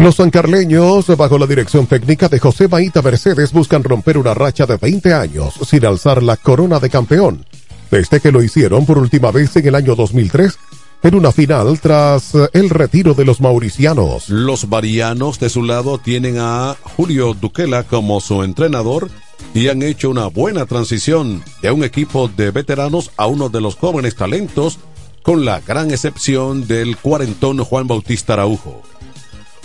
Los 0.00 0.14
sancarleños, 0.14 1.14
bajo 1.14 1.36
la 1.36 1.46
dirección 1.46 1.86
técnica 1.86 2.30
de 2.30 2.38
José 2.38 2.68
Maíta 2.68 3.02
Mercedes, 3.02 3.52
buscan 3.52 3.84
romper 3.84 4.16
una 4.16 4.32
racha 4.32 4.64
de 4.64 4.78
20 4.78 5.12
años 5.12 5.52
sin 5.68 5.84
alzar 5.84 6.22
la 6.22 6.38
corona 6.38 6.80
de 6.80 6.88
campeón, 6.88 7.44
desde 7.90 8.18
que 8.18 8.32
lo 8.32 8.42
hicieron 8.42 8.86
por 8.86 8.96
última 8.96 9.30
vez 9.30 9.54
en 9.56 9.68
el 9.68 9.74
año 9.74 9.94
2003 9.94 10.58
en 11.02 11.14
una 11.14 11.32
final 11.32 11.78
tras 11.80 12.32
el 12.54 12.70
retiro 12.70 13.12
de 13.12 13.26
los 13.26 13.42
mauricianos. 13.42 14.30
Los 14.30 14.70
varianos 14.70 15.38
de 15.38 15.50
su 15.50 15.62
lado 15.62 15.98
tienen 15.98 16.38
a 16.38 16.76
Julio 16.96 17.34
Duquela 17.38 17.82
como 17.82 18.22
su 18.22 18.42
entrenador 18.42 19.10
y 19.52 19.68
han 19.68 19.82
hecho 19.82 20.08
una 20.08 20.28
buena 20.28 20.64
transición 20.64 21.44
de 21.60 21.72
un 21.72 21.84
equipo 21.84 22.28
de 22.28 22.50
veteranos 22.52 23.10
a 23.18 23.26
uno 23.26 23.50
de 23.50 23.60
los 23.60 23.76
jóvenes 23.76 24.16
talentos, 24.16 24.78
con 25.22 25.44
la 25.44 25.60
gran 25.60 25.90
excepción 25.90 26.66
del 26.66 26.96
cuarentón 26.96 27.62
Juan 27.62 27.86
Bautista 27.86 28.32
Araujo. 28.32 28.80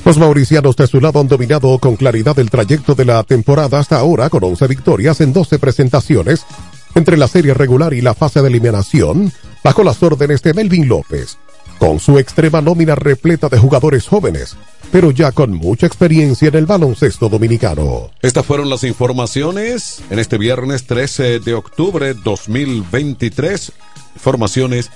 Los 0.05 0.19
mauricianos 0.19 0.75
de 0.75 0.85
su 0.85 1.01
lado 1.01 1.19
han 1.19 1.27
dominado 1.27 1.79
con 1.79 1.95
claridad 1.95 2.37
el 2.37 2.51
trayecto 2.51 2.93
de 2.93 3.05
la 3.05 3.23
temporada 3.23 3.79
hasta 3.79 3.97
ahora 3.97 4.29
con 4.29 4.43
11 4.43 4.67
victorias 4.67 5.19
en 5.19 5.33
12 5.33 5.57
presentaciones 5.57 6.45
entre 6.93 7.17
la 7.17 7.27
serie 7.27 7.55
regular 7.55 7.91
y 7.91 8.01
la 8.01 8.13
fase 8.13 8.39
de 8.43 8.49
eliminación 8.49 9.33
bajo 9.63 9.83
las 9.83 10.03
órdenes 10.03 10.43
de 10.43 10.53
Melvin 10.53 10.87
López, 10.87 11.39
con 11.79 11.99
su 11.99 12.19
extrema 12.19 12.61
nómina 12.61 12.93
repleta 12.93 13.49
de 13.49 13.57
jugadores 13.57 14.07
jóvenes, 14.07 14.55
pero 14.91 15.09
ya 15.09 15.31
con 15.31 15.51
mucha 15.53 15.87
experiencia 15.87 16.49
en 16.49 16.55
el 16.55 16.67
baloncesto 16.67 17.27
dominicano. 17.27 18.11
Estas 18.21 18.45
fueron 18.45 18.69
las 18.69 18.83
informaciones 18.83 20.03
en 20.11 20.19
este 20.19 20.37
viernes 20.37 20.85
13 20.85 21.39
de 21.39 21.55
octubre 21.55 22.13
2023. 22.13 23.71
Informaciones 24.13 24.91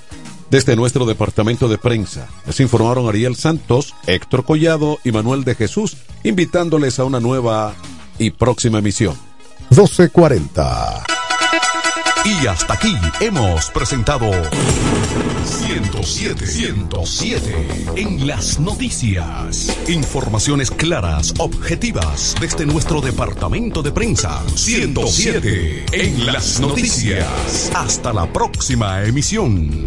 desde 0.49 0.75
nuestro 0.75 1.05
departamento 1.05 1.67
de 1.67 1.77
prensa. 1.77 2.27
Les 2.45 2.59
informaron 2.59 3.07
Ariel 3.07 3.35
Santos, 3.35 3.95
Héctor 4.07 4.45
Collado 4.45 4.99
y 5.03 5.11
Manuel 5.11 5.43
de 5.43 5.55
Jesús, 5.55 5.97
invitándoles 6.23 6.99
a 6.99 7.05
una 7.05 7.19
nueva 7.19 7.75
y 8.17 8.31
próxima 8.31 8.79
emisión. 8.79 9.15
1240. 9.69 11.03
Y 12.25 12.47
hasta 12.47 12.73
aquí 12.73 12.95
hemos 13.21 13.69
presentado 13.69 14.29
107, 15.45 16.45
107 16.45 17.77
en 17.95 18.27
las 18.27 18.59
noticias. 18.59 19.77
Informaciones 19.87 20.69
claras, 20.69 21.33
objetivas 21.37 22.35
desde 22.41 22.65
nuestro 22.65 22.99
departamento 23.01 23.81
de 23.81 23.91
prensa. 23.91 24.43
107 24.53 25.85
en 25.93 26.25
las 26.25 26.59
noticias. 26.59 27.71
Hasta 27.73 28.11
la 28.11 28.31
próxima 28.31 29.03
emisión. 29.03 29.85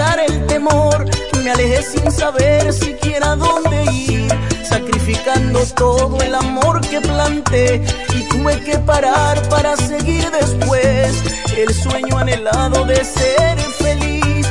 Dejar 0.00 0.20
el 0.20 0.46
temor. 0.46 1.04
Me 1.42 1.50
alejé 1.50 1.82
sin 1.82 2.10
saber 2.10 2.72
siquiera 2.72 3.36
dónde 3.36 3.84
ir, 3.92 4.28
sacrificando 4.64 5.60
todo 5.76 6.20
el 6.20 6.34
amor 6.34 6.80
que 6.80 7.00
planté. 7.00 7.82
Y 8.14 8.22
tuve 8.28 8.60
que 8.60 8.78
parar 8.78 9.36
para 9.48 9.76
seguir 9.76 10.30
después 10.30 11.22
el 11.56 11.74
sueño 11.74 12.16
anhelado 12.18 12.84
de 12.86 13.04
ser 13.04 13.58
feliz. 13.84 14.46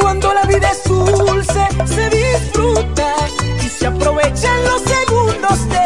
Cuando 0.00 0.32
la 0.32 0.44
vida 0.44 0.70
es 0.70 0.84
dulce, 0.84 1.66
se 1.86 2.10
disfruta 2.10 3.14
y 3.64 3.68
se 3.68 3.86
aprovechan 3.86 4.64
los 4.64 4.82
segundos 4.82 5.68
de 5.68 5.83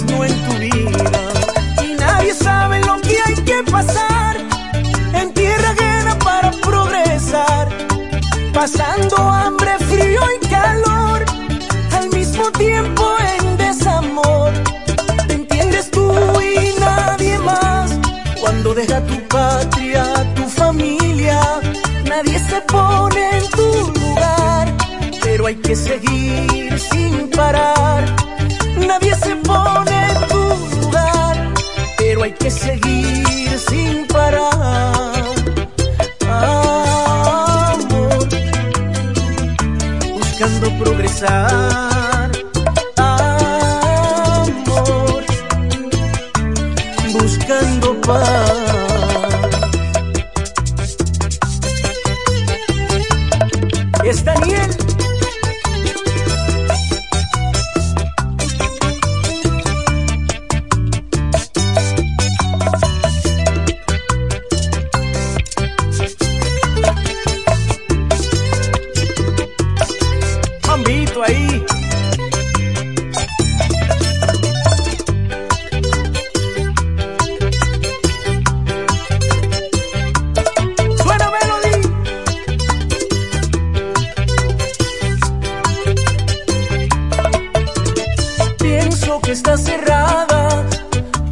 en 0.00 0.06
tu 0.06 0.54
vida. 0.58 1.32
Y 1.84 1.94
nadie 1.94 2.34
sabe 2.34 2.80
lo 2.80 2.98
que 3.00 3.16
hay 3.26 3.34
que 3.34 3.62
pasar 3.70 4.36
en 5.14 5.34
tierra 5.34 5.70
ajena 5.70 6.18
para 6.18 6.50
progresar. 6.50 7.68
Pasando 8.54 9.16
hambre, 9.16 9.72
frío 9.90 10.20
y 10.36 10.46
calor, 10.46 11.24
al 11.92 12.08
mismo 12.10 12.50
tiempo 12.52 13.04
en 13.36 13.56
desamor. 13.58 14.52
Te 15.26 15.34
entiendes 15.34 15.90
tú 15.90 16.10
y 16.40 16.80
nadie 16.80 17.38
más. 17.40 17.98
Cuando 18.40 18.74
deja 18.74 19.00
tu 19.02 19.18
patria, 19.28 20.04
tu 20.34 20.44
familia, 20.48 21.38
nadie 22.08 22.38
se 22.38 22.60
pone 22.62 23.38
en 23.38 23.48
tu 23.50 23.92
lugar. 24.00 24.74
Pero 25.22 25.46
hay 25.46 25.56
que 25.56 25.76
seguir 25.76 26.78
sin 26.78 27.21
progresar. 41.22 41.71
Está 89.32 89.56
cerrada 89.56 90.62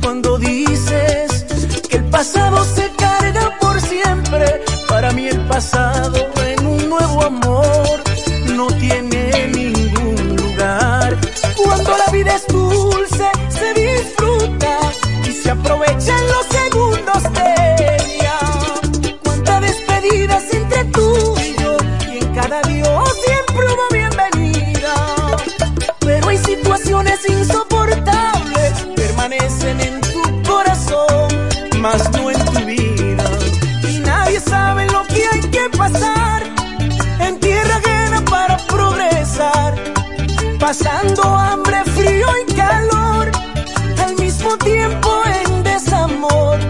cuando 0.03 0.39
dices 0.39 1.45
que 1.87 1.99
el 1.99 2.05
pasado 2.07 2.65
se 2.65 2.91
carga 2.97 3.59
por 3.61 3.79
siempre. 3.79 4.63
Para 4.89 5.13
mí 5.13 5.27
el 5.27 5.39
pasado 5.47 6.30
pasando 40.71 41.25
hambre, 41.25 41.83
frío 41.97 42.29
y 42.47 42.53
calor, 42.53 43.29
al 44.05 44.15
mismo 44.21 44.57
tiempo 44.59 45.11
en 45.27 45.65
desamor. 45.65 46.61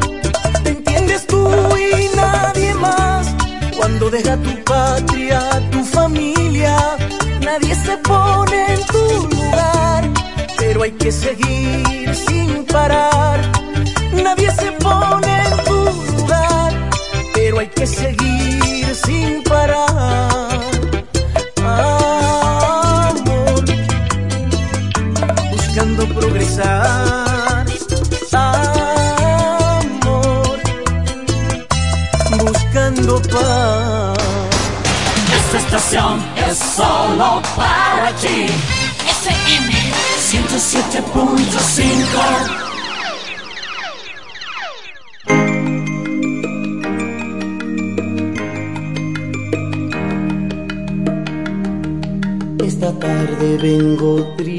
¿Te 0.64 0.70
entiendes 0.70 1.26
tú 1.26 1.46
y 1.76 2.16
nadie 2.16 2.72
más? 2.76 3.26
Cuando 3.76 4.08
deja 4.08 4.38
tu 4.38 4.64
patria, 4.64 5.38
tu 5.70 5.84
familia, 5.84 6.96
nadie 7.42 7.74
se 7.74 7.98
pone 7.98 8.72
en 8.72 8.82
tu 8.86 9.36
lugar, 9.36 10.08
pero 10.56 10.82
hay 10.82 10.92
que 10.92 11.12
seguir 11.12 11.39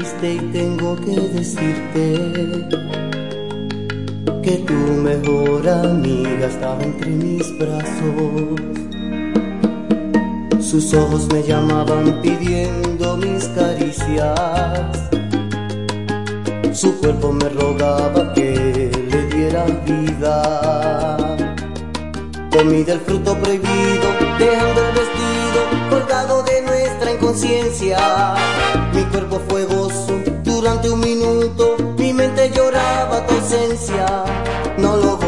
y 0.02 0.38
tengo 0.52 0.96
que 0.96 1.14
decirte 1.14 2.18
que 4.42 4.56
tu 4.66 4.74
mejor 4.74 5.68
amiga 5.68 6.46
estaba 6.46 6.82
entre 6.82 7.10
mis 7.10 7.56
brazos. 7.56 8.60
Sus 10.60 10.92
ojos 10.94 11.28
me 11.32 11.42
llamaban 11.44 12.20
pidiendo 12.20 13.16
mis 13.16 13.44
caricias. 13.50 15.08
Su 16.72 16.98
cuerpo 16.98 17.32
me 17.32 17.48
rogaba 17.50 18.32
que 18.34 18.90
le 19.08 19.26
diera 19.28 19.66
vida. 19.86 21.16
Comí 22.50 22.82
del 22.82 22.98
fruto 23.00 23.38
prohibido, 23.38 24.08
dejando 24.38 24.80
el 24.88 24.94
vestido 24.94 25.60
colgado 25.90 26.42
de 26.42 26.51
Mi 27.32 29.04
cuerpo 29.04 29.40
fue 29.48 29.64
gozo 29.64 30.20
durante 30.42 30.90
un 30.90 31.00
minuto, 31.00 31.76
mi 31.96 32.12
mente 32.12 32.50
lloraba 32.54 33.26
tu 33.26 33.34
ausencia. 33.34 34.24
No 34.76 34.98
lo 34.98 35.21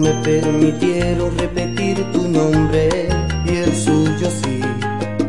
me 0.00 0.12
permitieron 0.22 1.36
repetir 1.36 2.10
tu 2.12 2.26
nombre 2.26 3.08
y 3.44 3.56
el 3.56 3.76
suyo 3.76 4.30
sí. 4.42 4.60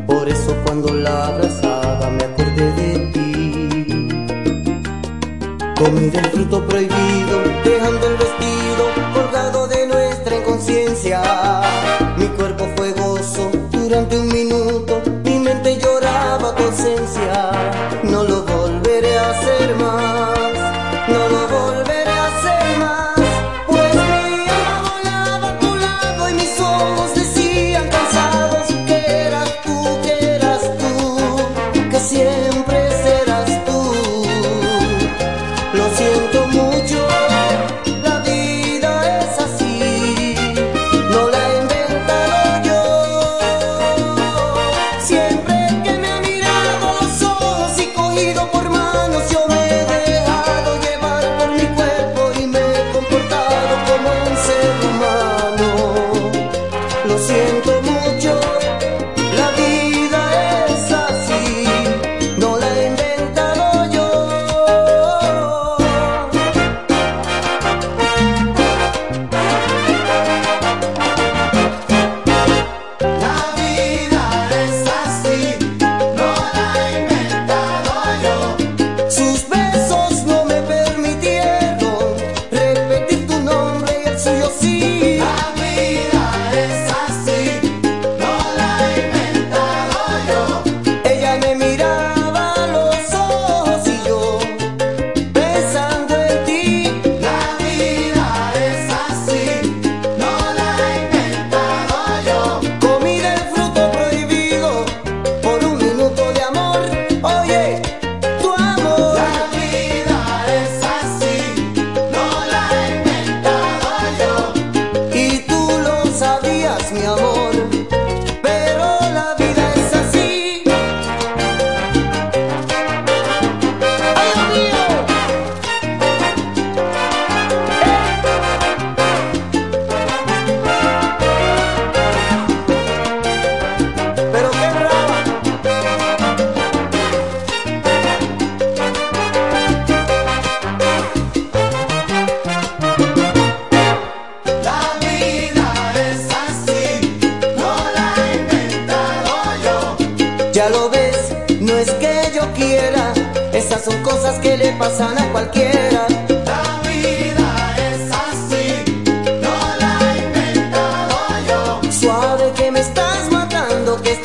Por 0.07 0.30
eso 0.30 0.55
cuando 0.63 0.93
la 0.93 1.28
abrazaba 1.28 2.09
me 2.09 2.24
acordé 2.24 2.72
de 2.80 2.99
ti. 3.13 4.07
Comí 5.78 6.09
del 6.09 6.26
fruto 6.26 6.65
prohibido, 6.67 7.36
dejando 7.65 8.07
el 8.07 8.17
vestido 8.17 8.84
colgado 9.13 9.67
de 9.67 9.88
nuestra 9.88 10.38
inconsciencia. 10.38 11.22
Mi 12.17 12.28
cuerpo 12.28 12.65
fue 12.78 12.93
gozo 12.93 13.51
durante 13.72 14.17
un 14.17 14.28
minuto, 14.28 14.41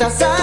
さ 0.09 0.36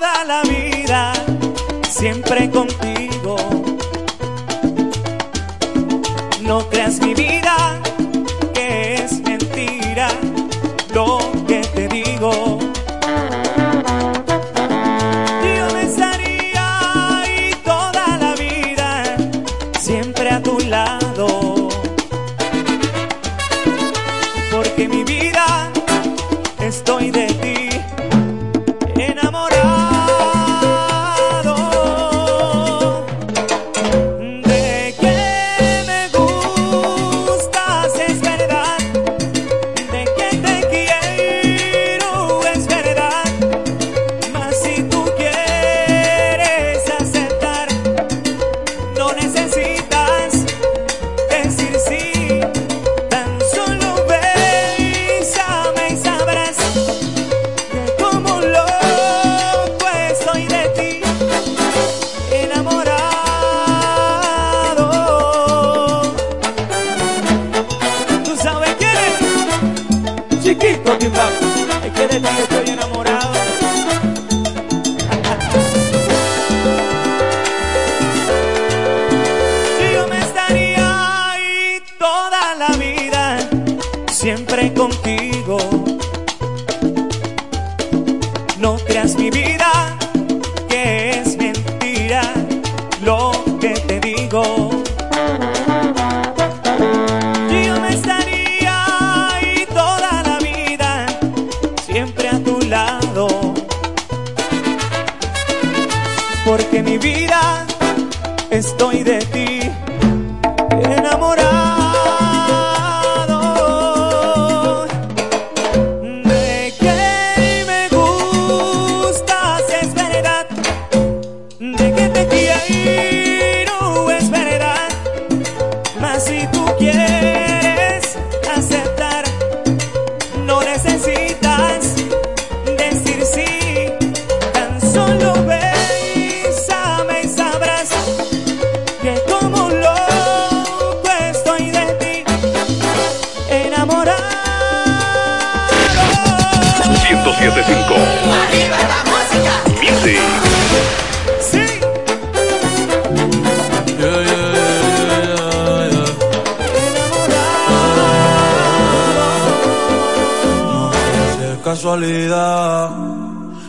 toda 0.00 0.24
la 0.24 0.42
vida, 0.44 1.12
siempre 1.86 2.50
contigo. 2.50 3.36
No 6.40 6.66
creas 6.70 7.00
mi 7.02 7.12
vida. 7.12 7.69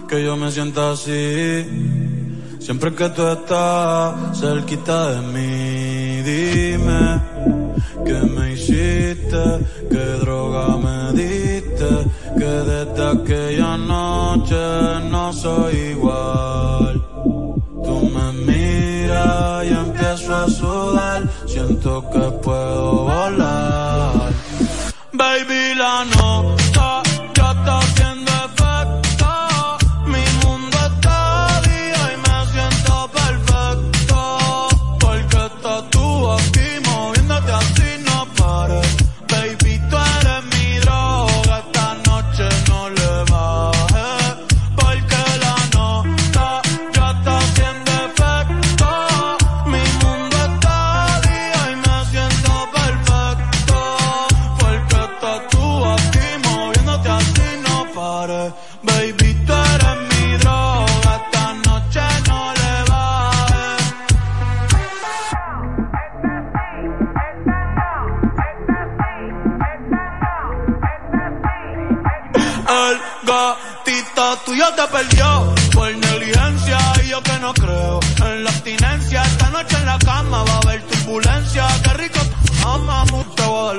que 0.07 0.23
yo 0.23 0.37
me 0.37 0.51
sienta 0.51 0.91
así. 0.91 1.65
Siempre 2.59 2.93
que 2.93 3.09
tú 3.09 3.27
estás 3.27 4.39
cerquita 4.39 5.11
de 5.11 5.21
mí, 5.33 6.21
dime 6.21 7.21
que 8.05 8.13
me 8.35 8.53
hiciste, 8.53 9.43
qué 9.89 10.05
droga 10.21 10.77
me 10.77 11.11
diste, 11.13 11.89
que 12.37 12.51
desde 12.71 13.03
aquella 13.15 13.77
noche 13.77 14.55
no 15.09 15.33
soy 15.33 15.75
igual. 15.91 16.00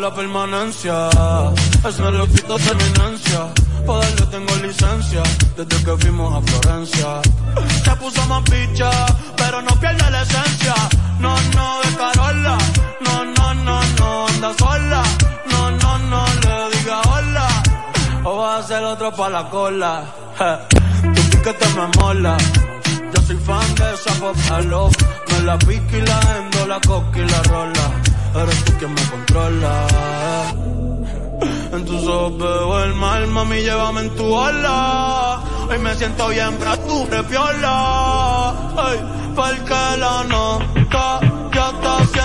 La 0.03 0.13
permanencia. 0.13 1.09
Es 1.89 1.99
lo 2.01 2.27
que 2.27 2.33
quito 2.33 2.57
terminancia. 2.57 3.41
Poderle 3.87 4.27
tengo 4.27 4.57
licencia 4.57 5.23
desde 5.57 5.85
que 5.85 5.97
fuimos 5.97 6.29
a 6.35 6.41
Florencia. 6.49 7.07
Se 7.85 7.97
puso 7.97 8.27
más 8.27 8.43
picha, 8.43 8.91
pero 9.37 9.63
no 9.63 9.71
pierde 9.79 10.11
la 10.11 10.23
esencia. 10.23 10.75
No, 11.21 11.33
no, 11.55 11.67
de 11.83 11.97
Carola. 11.97 12.59
No, 13.07 13.25
no, 13.37 13.55
no, 13.55 13.81
no, 13.99 14.27
anda 14.27 14.53
sola. 14.59 15.03
No, 15.51 15.71
no, 15.71 15.99
no, 16.11 16.25
le 16.43 16.77
diga 16.77 17.01
hola. 17.03 17.49
O 18.25 18.39
vas 18.39 18.65
a 18.65 18.69
ser 18.69 18.83
otro 18.83 19.13
pa' 19.13 19.29
la 19.29 19.49
cola. 19.51 20.05
Je, 20.39 21.13
Tu 21.15 21.23
piquete 21.31 21.67
me 21.77 21.87
mola. 21.99 22.37
Yo 23.15 23.23
soy 23.23 23.37
fan 23.37 23.75
de 23.77 23.95
esa 23.95 24.13
popalo. 24.21 24.91
Me 25.29 25.41
la 25.43 25.57
pique 25.59 25.99
y 25.99 26.03
la 26.03 26.21
endo, 26.39 26.67
la 26.67 26.81
coca 26.81 27.19
y 27.19 27.29
la 27.29 27.43
rola. 27.45 28.12
Eres 28.35 28.65
tú 28.65 28.73
quien 28.79 28.95
me 28.95 29.03
controla. 29.11 29.87
En 31.73 31.85
tus 31.85 32.07
ojos 32.07 32.39
veo 32.39 32.85
el 32.85 32.95
mal, 32.95 33.27
mami, 33.29 33.61
llévame 33.63 34.01
en 34.03 34.11
tu 34.17 34.25
ola. 34.25 35.41
Hoy 35.69 35.79
me 35.79 35.95
siento 35.95 36.29
bien, 36.29 36.57
pero 36.59 36.79
tú 36.79 37.07
repiola. 37.11 38.51
Ay, 38.77 38.99
porque 39.35 39.99
la 39.99 40.25
nota 40.25 41.21
ya 41.55 41.71
está 41.71 42.22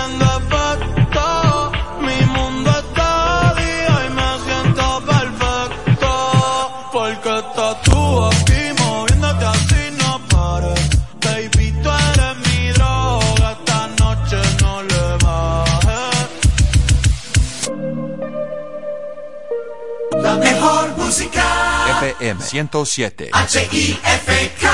FM 22.20 22.40
107. 22.42 23.30
H-I-F-K. 23.32 24.64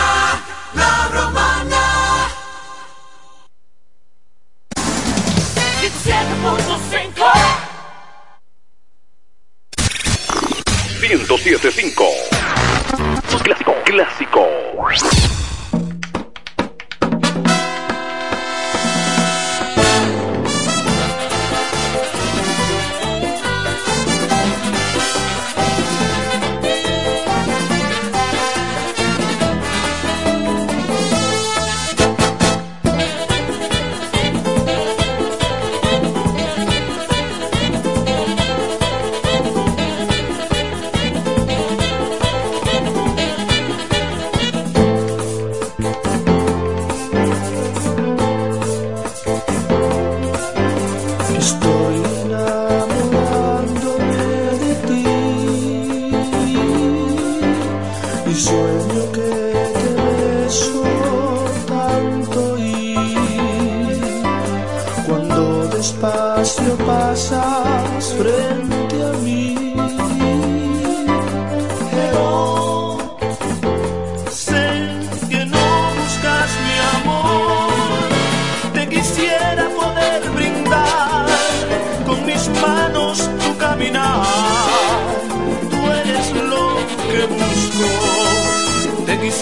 La 0.75 1.09
romana. 1.13 2.29
107.5 5.83 7.25
1075. 11.01 12.05
Clásico, 13.43 13.75
clásico. 13.85 15.34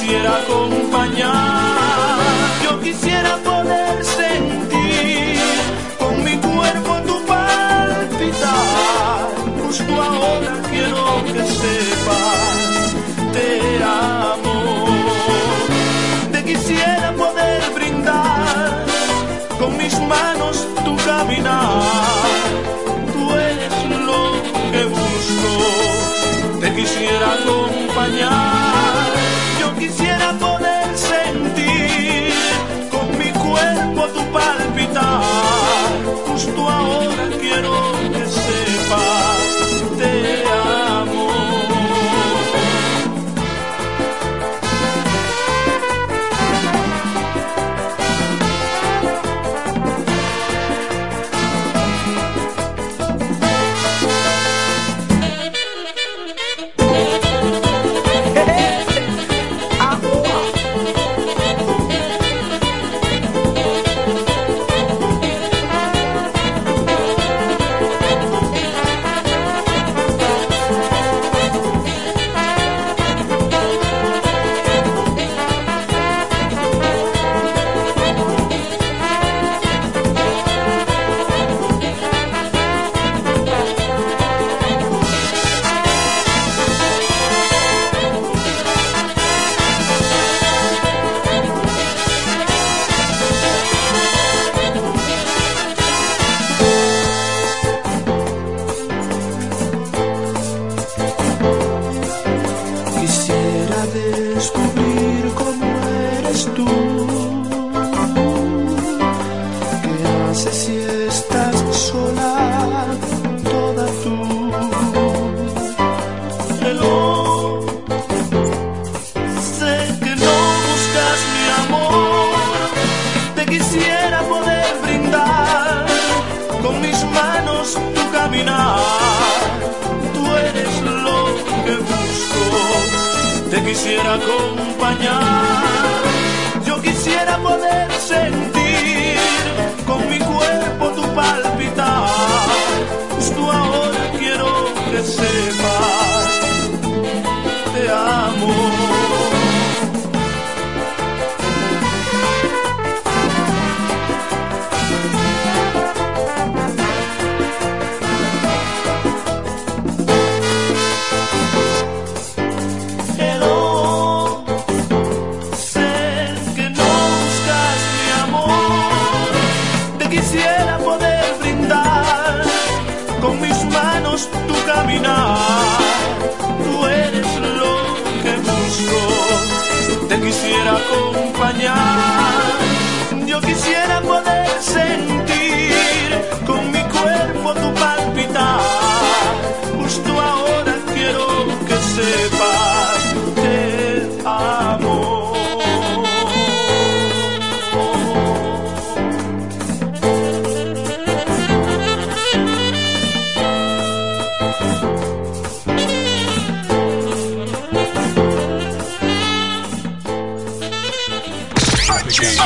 quisiera 0.03 0.39
acompañar, 0.39 2.19
yo 2.65 2.81
quisiera 2.81 3.37
poder 3.37 4.05
sentir 4.05 5.39
con 5.97 6.25
mi 6.25 6.37
cuerpo 6.39 6.97
tu 7.07 7.25
palpitar. 7.25 9.29
Justo 9.63 10.03
ahora 10.03 10.61
quiero 10.71 11.23
que 11.25 11.45
sepas, 11.45 12.91
te 13.33 13.85
amo. 13.85 14.87
Te 16.33 16.43
quisiera 16.45 17.13
poder 17.13 17.63
brindar 17.73 18.85
con 19.59 19.77
mis 19.77 20.01
manos 20.01 20.67
tu 20.85 20.97
caminar. 20.97 21.92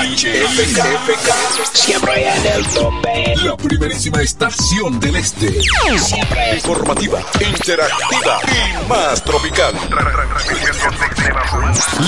HFK, 0.02 1.32
siempre 1.72 2.28
en 2.28 2.46
el 2.46 2.66
tope. 2.66 3.34
La 3.42 3.56
primerísima 3.56 4.20
estación 4.20 5.00
del 5.00 5.16
este. 5.16 5.62
Siempre 5.98 6.56
Informativa, 6.56 7.20
interactiva 7.40 8.38
y 8.44 8.88
más 8.88 9.24
tropical. 9.24 9.74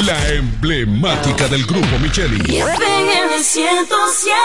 La 0.05 0.29
emblemática 0.29 1.49
del 1.49 1.65
grupo 1.65 1.99
Micheli. 1.99 2.59
FM 2.59 3.43
107. 3.43 4.39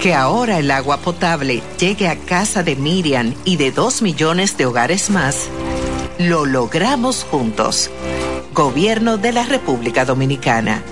Que 0.00 0.14
ahora 0.14 0.58
el 0.58 0.70
agua 0.70 0.98
potable 0.98 1.62
llegue 1.78 2.08
a 2.08 2.16
casa 2.16 2.62
de 2.62 2.76
Miriam 2.76 3.34
y 3.44 3.56
de 3.56 3.72
dos 3.72 4.00
millones 4.00 4.56
de 4.56 4.66
hogares 4.66 5.10
más, 5.10 5.48
lo 6.18 6.46
logramos 6.46 7.24
juntos. 7.24 7.90
Gobierno 8.52 9.18
de 9.18 9.32
la 9.32 9.44
República 9.44 10.04
Dominicana. 10.04 10.82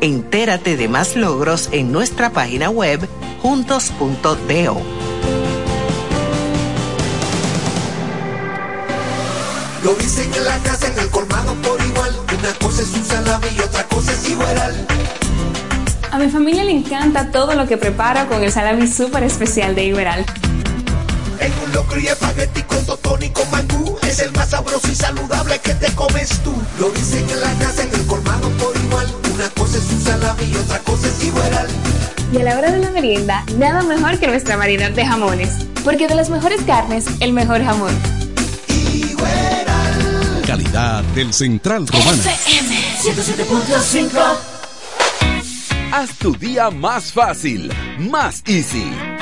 Entérate 0.00 0.76
de 0.76 0.88
más 0.88 1.16
logros 1.16 1.70
en 1.72 1.90
nuestra 1.90 2.30
página 2.30 2.68
web 2.68 3.08
juntos.do. 3.40 4.82
Lo 9.82 9.94
dicen 9.94 10.34
en 10.34 10.44
la 10.44 10.58
casa, 10.58 10.88
en 10.88 10.98
el 10.98 11.08
colmado 11.10 11.54
por 11.62 11.80
igual. 11.80 12.14
Una 12.38 12.52
cosa 12.54 12.82
es 12.82 12.92
un 12.92 13.04
salami 13.04 13.46
y 13.56 13.60
otra 13.60 13.84
cosa 13.84 14.12
es 14.12 14.28
igual. 14.28 14.86
A 16.10 16.18
mi 16.18 16.28
familia 16.28 16.64
le 16.64 16.72
encanta 16.72 17.30
todo 17.30 17.54
lo 17.54 17.66
que 17.66 17.76
preparo 17.76 18.28
con 18.28 18.42
el 18.42 18.52
salami 18.52 18.86
súper 18.88 19.22
especial 19.22 19.74
de 19.74 19.84
Iberal. 19.84 20.26
En 21.40 21.52
un 21.64 21.72
locro 21.72 22.00
y 22.00 22.06
espagueti 22.06 22.62
con 22.62 22.84
totón 22.86 23.22
y 23.22 23.28
con 23.30 23.50
mangú. 23.50 23.96
Es 24.02 24.20
el 24.20 24.32
más 24.32 24.50
sabroso 24.50 24.88
y 24.90 24.94
saludable 24.94 25.58
que 25.60 25.74
te 25.74 25.92
comes 25.94 26.30
tú. 26.42 26.54
Lo 26.78 26.90
dicen 26.90 27.28
en 27.30 27.40
la 27.40 27.52
casa, 27.54 27.82
en 27.82 27.94
el 27.94 28.06
colmado 28.06 28.48
por 28.58 28.76
igual. 28.76 29.06
Una 29.34 29.48
cosa 29.50 29.78
es 29.78 29.84
un 29.90 30.00
salami 30.00 30.44
y 30.44 30.56
otra 30.56 30.78
cosa 30.80 31.08
es 31.08 31.24
igual. 31.24 31.68
Y 32.32 32.38
a 32.38 32.44
la 32.44 32.58
hora 32.58 32.72
de 32.72 32.78
la 32.78 32.90
merienda, 32.90 33.44
nada 33.56 33.82
mejor 33.82 34.18
que 34.18 34.26
nuestra 34.26 34.56
variedad 34.56 34.90
de 34.90 35.06
jamones. 35.06 35.50
Porque 35.84 36.08
de 36.08 36.14
las 36.14 36.30
mejores 36.30 36.60
carnes, 36.62 37.06
el 37.20 37.32
mejor 37.32 37.62
jamón. 37.62 37.94
Calidad 40.46 41.02
del 41.14 41.32
Central 41.34 41.86
Romana. 41.86 42.22
FM 42.22 42.76
107.5. 43.02 44.56
Haz 45.92 46.10
tu 46.18 46.34
día 46.36 46.70
más 46.70 47.12
fácil, 47.12 47.72
más 47.98 48.42
easy. 48.46 49.15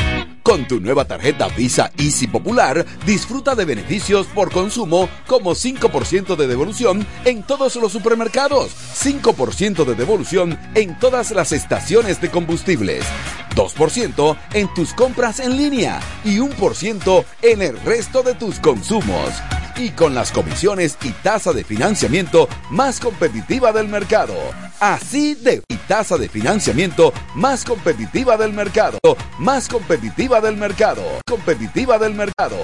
Con 0.44 0.68
tu 0.68 0.78
nueva 0.78 1.06
tarjeta 1.06 1.48
Visa 1.48 1.90
Easy 1.96 2.26
Popular, 2.26 2.84
disfruta 3.06 3.54
de 3.54 3.64
beneficios 3.64 4.26
por 4.26 4.52
consumo 4.52 5.08
como 5.26 5.52
5% 5.52 6.36
de 6.36 6.46
devolución 6.46 7.06
en 7.24 7.42
todos 7.44 7.76
los 7.76 7.90
supermercados, 7.90 8.70
5% 9.02 9.86
de 9.86 9.94
devolución 9.94 10.58
en 10.74 10.98
todas 10.98 11.30
las 11.30 11.52
estaciones 11.52 12.20
de 12.20 12.30
combustibles, 12.30 13.06
2% 13.56 14.36
en 14.52 14.74
tus 14.74 14.92
compras 14.92 15.40
en 15.40 15.56
línea 15.56 15.98
y 16.26 16.36
1% 16.36 17.24
en 17.40 17.62
el 17.62 17.80
resto 17.80 18.22
de 18.22 18.34
tus 18.34 18.60
consumos. 18.60 19.30
Y 19.76 19.90
con 19.90 20.14
las 20.14 20.30
comisiones 20.30 20.98
y 21.02 21.10
tasa 21.22 21.54
de 21.54 21.64
financiamiento 21.64 22.50
más 22.68 23.00
competitiva 23.00 23.72
del 23.72 23.88
mercado. 23.88 24.34
Así 24.84 25.34
de 25.34 25.62
y 25.66 25.76
tasa 25.88 26.18
de 26.18 26.28
financiamiento 26.28 27.14
más 27.34 27.64
competitiva 27.64 28.36
del 28.36 28.52
mercado. 28.52 28.98
Más 29.38 29.66
competitiva 29.66 30.42
del 30.42 30.58
mercado. 30.58 31.02
Competitiva 31.26 31.98
del 31.98 32.12
mercado. 32.12 32.58